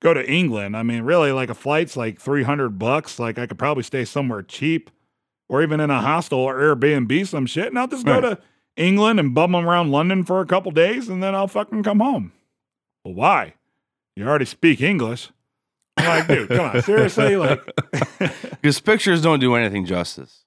[0.02, 0.76] go to England.
[0.76, 3.18] I mean, really, like a flight's like three hundred bucks.
[3.18, 4.90] Like I could probably stay somewhere cheap,
[5.50, 8.20] or even in a hostel or Airbnb, some shit, and I'll just go Right.
[8.20, 8.38] to
[8.76, 12.32] England and bum around London for a couple days, and then I'll fucking come home.
[13.04, 13.54] Well, why?
[14.16, 15.30] You already speak English.
[15.96, 17.36] I'm like, dude, come on, seriously?
[17.36, 17.60] Like,
[18.62, 20.44] Because pictures don't do anything justice.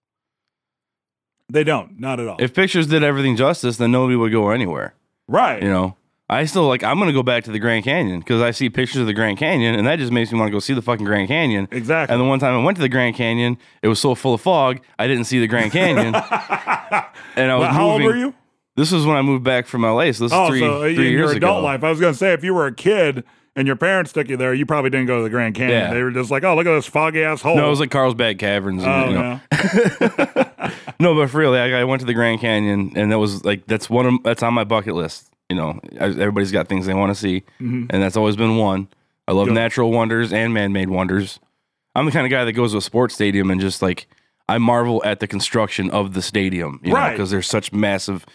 [1.49, 2.37] they don't, not at all.
[2.39, 4.93] If pictures did everything justice, then nobody would go anywhere.
[5.27, 5.61] right?
[5.61, 5.95] You know,
[6.30, 6.84] I still like.
[6.84, 9.38] I'm gonna go back to the Grand Canyon because I see pictures of the Grand
[9.38, 11.67] Canyon, and that just makes me want to go see the fucking Grand Canyon.
[11.71, 12.13] Exactly.
[12.13, 14.41] And the one time I went to the Grand Canyon, it was so full of
[14.41, 16.15] fog, I didn't see the Grand Canyon.
[17.36, 18.34] and I was Well, how old moving- were you?
[18.76, 20.11] This was when I moved back from LA.
[20.13, 21.65] So this Oh, is three, so uh, in three years your adult ago.
[21.65, 23.24] life, I was going to say if you were a kid
[23.55, 25.78] and your parents took you there, you probably didn't go to the Grand Canyon.
[25.80, 25.93] Yeah.
[25.93, 27.91] They were just like, "Oh, look at this foggy ass hole." No, it was like
[27.91, 28.82] Carlsbad Caverns.
[28.84, 29.39] And, oh you know.
[29.51, 30.71] no.
[30.99, 33.65] No, but for real, like, I went to the Grand Canyon, and that was like
[33.67, 35.30] that's one of that's on my bucket list.
[35.53, 38.87] You know, everybody's got things they want to see, and that's always been one.
[39.27, 39.53] I love Yeah.
[39.53, 41.39] natural wonders and man-made wonders.
[41.93, 44.07] I'm the kind of guy that goes to a sports stadium and just like
[44.49, 47.11] I marvel at the construction of the stadium, you Right.
[47.11, 48.25] Because there's such massive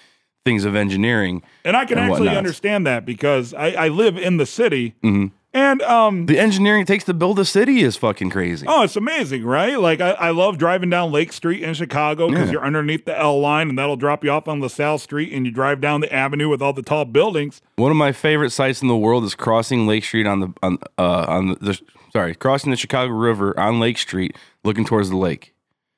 [0.44, 1.42] things of engineering.
[1.64, 2.36] And I can and actually whatnot.
[2.38, 5.32] understand that because I, I live in the city, Mhm.
[5.59, 8.66] And um, The engineering it takes to build a city is fucking crazy.
[8.68, 9.78] oh, it's amazing, right?
[9.78, 12.52] Like I, I love driving down Lake Street in Chicago because Yeah.
[12.52, 15.52] you're underneath the L line, and that'll drop you off on LaSalle Street, and you
[15.52, 17.61] drive down the avenue with all the tall buildings.
[17.76, 20.78] One of my favorite sights in the world is crossing Lake Street on the on
[20.98, 21.80] uh on the, the
[22.12, 25.54] sorry crossing the Chicago River on Lake Street, looking towards the lake.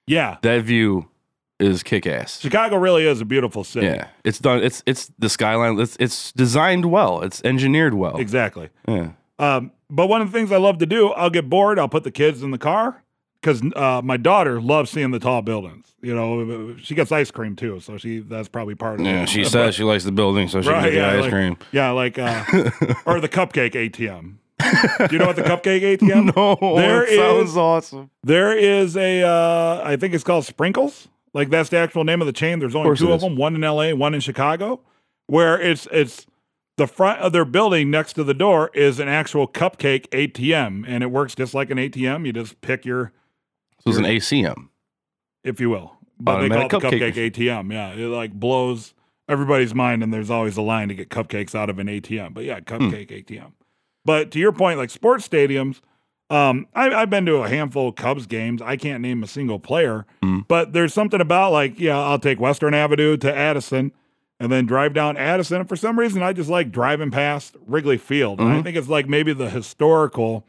[0.06, 1.08] Yeah, That view
[1.60, 2.40] is kick ass.
[2.40, 3.86] Chicago really is a beautiful city.
[3.86, 4.62] Yeah, it's done.
[4.62, 5.78] It's it's the skyline.
[5.78, 7.20] It's it's designed well.
[7.20, 8.16] It's engineered well.
[8.16, 8.70] exactly.
[8.88, 9.10] Yeah.
[9.40, 11.78] Um, but one of the things I love to do, I'll get bored.
[11.78, 13.02] I'll put the kids in the car
[13.40, 15.86] because uh, my daughter loves seeing the tall buildings.
[16.02, 19.08] You know, she gets ice cream too, so she that's probably part of it.
[19.08, 21.20] Yeah, she But- says she likes the building, so she can get the yeah, ice
[21.22, 21.56] like, cream.
[21.72, 22.44] Yeah, like uh,
[23.06, 24.34] or the cupcake ATM.
[25.08, 26.34] Do you know what the cupcake ATM?
[26.36, 28.10] No, There it sounds awesome.
[28.22, 31.08] There is a, uh, I think it's called Sprinkles.
[31.32, 32.58] Like that's the actual name of the chain.
[32.58, 34.80] There's only course two of them, one in LA, one in Chicago,
[35.28, 36.26] where it's it's
[36.80, 41.02] the front of their building next to the door is an actual cupcake ATM, and
[41.04, 42.24] it works just like an ATM.
[42.26, 43.12] You just pick your,
[43.84, 44.68] So it's an ACM.
[45.44, 47.70] if you will, but they call it the cupcake cupcake ATM.
[47.72, 48.94] Yeah, it like blows
[49.28, 52.32] everybody's mind, and there's always a line to get cupcakes out of an ATM.
[52.34, 52.48] But Hmm.
[52.48, 53.52] yeah, cupcake ATM.
[54.04, 55.80] But to your point, like sports stadiums,
[56.30, 58.62] um, I, I've been to a handful of Cubs games.
[58.62, 60.46] I can't name a single player, Mm.
[60.48, 63.92] but there's something about like, yeah, I'll take Western Avenue to Addison
[64.40, 65.60] and then drive down Addison.
[65.60, 68.40] And for some reason, I just like driving past Wrigley Field.
[68.40, 70.44] And I think it's like maybe the historical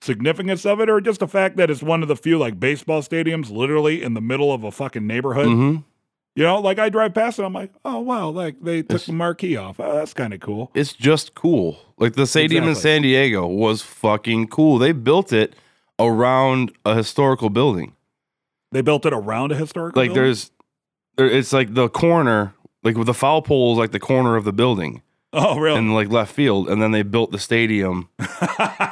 [0.00, 3.02] significance of it, or just the fact that it's one of the few like baseball
[3.02, 5.46] stadiums literally in the middle of a fucking neighborhood.
[5.46, 5.76] hmm
[6.34, 9.06] You know, like I drive past it, I'm like, oh wow, like they took It's-
[9.06, 9.80] the marquee off.
[9.80, 10.70] Oh, that's kind of cool.
[10.74, 11.78] It's just cool.
[11.98, 14.78] Like the stadium in San Diego was fucking cool.
[14.78, 15.54] They built it
[15.98, 17.94] around a historical building.
[18.72, 19.98] They built it around a historical.
[20.00, 20.24] like building?
[20.24, 20.50] there's
[21.16, 22.52] there, it's like the corner
[22.86, 25.78] like with the foul pole is like the corner of the building oh really?
[25.78, 28.08] And like left field and then they built the stadium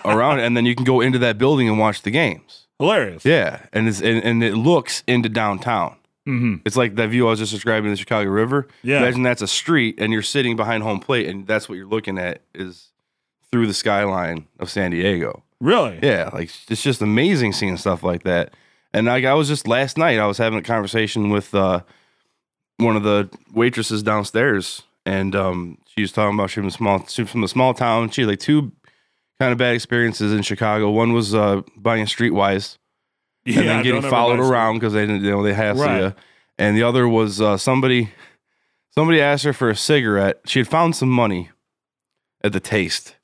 [0.04, 3.24] around it and then you can go into that building and watch the games Hilarious.
[3.24, 7.30] yeah and it's and, and it looks into downtown hmm it's like that view i
[7.30, 8.98] was just describing the chicago river Yeah.
[8.98, 12.18] imagine that's a street and you're sitting behind home plate and that's what you're looking
[12.18, 12.88] at is
[13.52, 15.98] through the skyline of san diego Really?
[16.02, 18.52] yeah, like it's just amazing seeing stuff like that.
[18.92, 21.80] And like I was just last night, I was having a conversation with uh,
[22.78, 26.98] one of the waitresses downstairs, and um, she was talking about she was from a
[26.98, 28.10] small, she was from a small town.
[28.10, 28.72] She had like two
[29.40, 30.90] kind of bad experiences in Chicago.
[30.90, 32.78] One was uh, buying streetwise
[33.44, 33.60] Yeah.
[33.60, 36.00] and then getting followed around because they didn't, you know, they hassle Right.
[36.02, 36.14] you.
[36.58, 38.10] And the other was uh, somebody,
[38.94, 40.40] somebody asked her for a cigarette.
[40.46, 41.50] She had found some money
[42.44, 43.16] at the taste.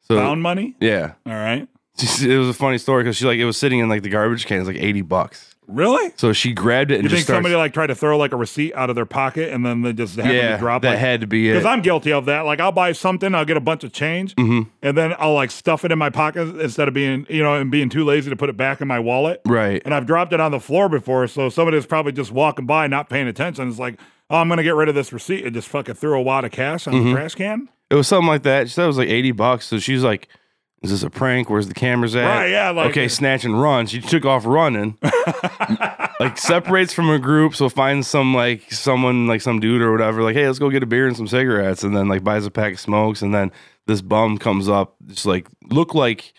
[0.00, 0.76] So Found money?
[0.80, 1.68] yeah, All right.
[2.22, 4.46] it was a funny story because she like it was sitting in like the garbage
[4.46, 4.58] can.
[4.60, 5.54] It's like eighty bucks.
[5.66, 6.12] Really?
[6.16, 8.32] So she grabbed it and You just think starts, somebody like tried to throw like
[8.32, 10.90] a receipt out of their pocket and then they just happen yeah, to drop that
[10.90, 11.52] like, had to be it.
[11.52, 12.40] because I'm guilty of that.
[12.40, 14.66] Like I'll buy something, I'll get a bunch of change, Mhm.
[14.82, 17.70] and then I'll like stuff it in my pocket instead of being, you know, and
[17.70, 19.42] being too lazy to put it back in my wallet.
[19.46, 19.80] right.
[19.84, 22.88] And I've dropped it on the floor before, so somebody was probably just walking by,
[22.88, 23.68] not paying attention.
[23.68, 26.22] It's like, oh, I'm gonna get rid of this receipt and just fucking threw a
[26.22, 27.04] wad of cash on Mm-hmm.
[27.10, 27.68] the trash can.
[27.90, 28.68] It was something like that.
[28.68, 29.66] She said it was like eighty bucks.
[29.66, 30.26] So she's like,
[30.82, 31.50] "Is this a prank?
[31.50, 33.86] Where's the cameras at?" Right, yeah, like- okay, snatch and run.
[33.86, 34.96] She took off running.
[36.20, 40.22] like separates from her group, so finds some like someone like some dude or whatever.
[40.22, 42.50] Like, hey, let's go get a beer and some cigarettes, and then like buys a
[42.50, 43.50] pack of smokes, and then
[43.86, 46.32] this bum comes up, just like look like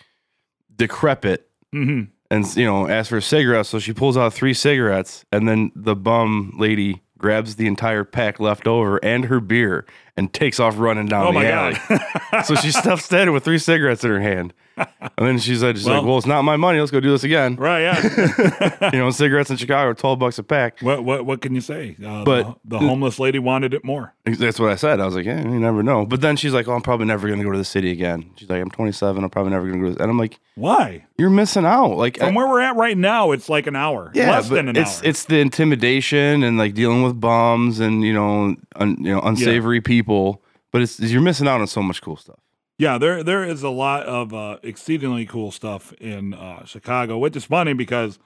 [0.74, 5.24] decrepit hmm and you know asks for a cigarette so she pulls out three cigarettes
[5.32, 9.84] and then the bum lady grabs the entire pack left over and her beer
[10.16, 11.76] and takes off running down Oh the my alley
[12.44, 15.86] so she's stuff standing with three cigarettes in her hand and then she's like, she's
[15.86, 18.90] like Well- well it's not my money let's go do this again right, yeah.
[18.92, 21.60] you know cigarettes in chicago are 12 bucks a pack what what what can you
[21.60, 21.96] say?
[22.04, 24.14] Uh, But- the, the homeless lady wanted it more.
[24.24, 26.68] that's what i said i was like yeah you never know but then she's like
[26.68, 29.22] oh i'm probably never going to go to the city again she's like i'm 27
[29.24, 30.00] i'm probably never going to go to this.
[30.02, 31.04] and i'm like Why?
[31.18, 34.10] you're missing out like From where we're at right now, it's like an hour.
[34.14, 35.08] Less but than an it's hour.
[35.08, 39.80] it's the intimidation and like dealing with bums and you know un, you know unsavory
[39.80, 40.01] people.
[40.06, 42.40] But it's you're missing out on so much cool stuff.
[42.78, 47.36] Yeah, there there is a lot of uh, exceedingly cool stuff in uh, Chicago, which
[47.36, 48.18] is funny because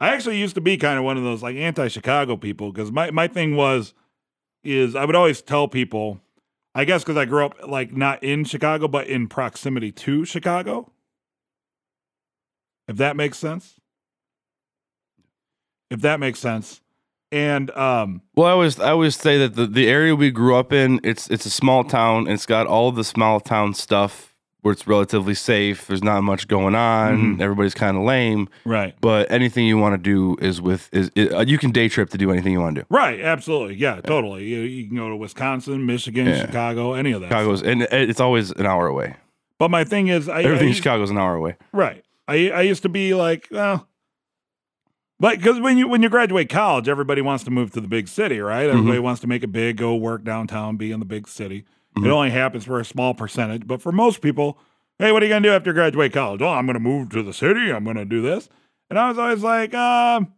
[0.00, 3.10] I actually used to be kind of one of those like anti-Chicago people because my
[3.10, 3.94] my thing was
[4.64, 6.20] is I would always tell people,
[6.74, 10.90] I guess because I grew up like not in Chicago but in proximity to Chicago.
[12.88, 13.80] If that makes sense.
[15.90, 16.80] If that makes sense.
[17.34, 20.72] And um Well, I always I always say that the, the area we grew up
[20.72, 24.30] in, it's it's a small town and it's got all the small town stuff
[24.62, 25.88] where it's relatively safe.
[25.88, 27.38] There's not much going on.
[27.42, 28.48] Everybody's kind of lame.
[28.64, 28.94] right.
[29.00, 32.08] But anything you want to do is with is it, uh, you can day trip
[32.10, 32.86] to do anything you want to do.
[32.88, 33.74] Right, absolutely.
[33.76, 34.44] Yeah, totally.
[34.44, 36.46] You, you can go to Wisconsin, Michigan, Yeah.
[36.46, 37.28] Chicago, any of that.
[37.28, 39.16] Chicago's and it's always an hour away.
[39.58, 41.56] But my thing is, I, Everything I in Chicago's an hour away.
[41.72, 42.02] right.
[42.26, 43.86] I I used to be like, well,
[45.20, 48.08] but because when you when you graduate college, everybody wants to move to the big
[48.08, 48.66] city, right?
[48.66, 48.78] Mm-hmm.
[48.78, 51.64] Everybody wants to make it big, go work downtown, be in the big city.
[51.96, 52.06] Mm-hmm.
[52.06, 54.58] It only happens for a small percentage, but for most people,
[54.98, 56.42] hey, what are you gonna do after you graduate college?
[56.42, 57.72] Oh, I'm gonna move to the city.
[57.72, 58.48] I'm gonna do this,
[58.90, 60.32] and I was always like, um.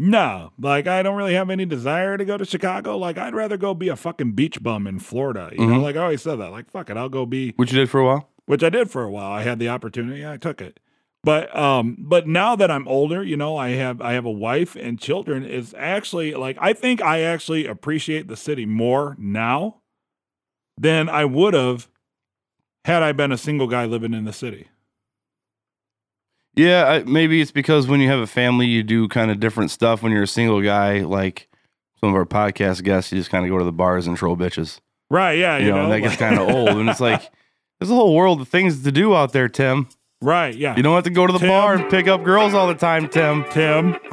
[0.00, 2.96] No, like I don't really have any desire to go to Chicago.
[2.96, 5.50] Like I'd rather go be a fucking beach bum in Florida.
[5.58, 5.82] You know, Mhm.
[5.82, 6.52] like I always said that.
[6.52, 8.28] Like fuck it, I'll go be Which you did for a while.
[8.46, 9.32] which I did for a while.
[9.32, 10.78] I had the opportunity, I took it.
[11.24, 14.76] But um, but now that I'm older, you know, I have I have a wife
[14.76, 15.44] and children.
[15.44, 19.80] It's actually like I think I actually appreciate the city more now
[20.76, 21.88] than I would have
[22.84, 24.68] had I been a single guy living in the city.
[26.54, 29.70] Yeah, I, maybe it's because when you have a family, you do kind of different
[29.70, 30.02] stuff.
[30.02, 31.48] When you're a single guy, like
[32.00, 34.36] some of our podcast guests, you just kind of go to the bars and troll
[34.36, 34.80] bitches.
[35.10, 35.38] Right?
[35.38, 35.58] Yeah.
[35.58, 36.70] You, You, know, and that gets kind of old.
[36.70, 37.22] And it's like
[37.78, 39.88] there's a whole world of things to do out there, Tim.
[40.20, 40.54] Right.
[40.54, 40.76] Yeah.
[40.76, 41.48] You don't have to go to the Tim.
[41.48, 43.44] bar and pick up girls all the time, Tim.
[43.50, 43.96] Tim.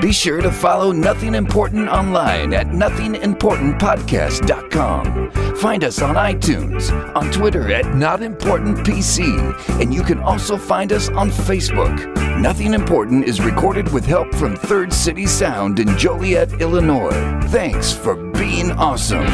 [0.00, 5.56] Be sure to follow Nothing Important online at nothingimportantpodcast.com.
[5.56, 11.30] Find us on iTunes, on Twitter at NotImportantPC, and you can also find us on
[11.30, 12.16] Facebook.
[12.40, 17.10] Nothing Important is recorded with help from Third City Sound in Joliet, Illinois.
[17.48, 19.26] Thanks for being awesome.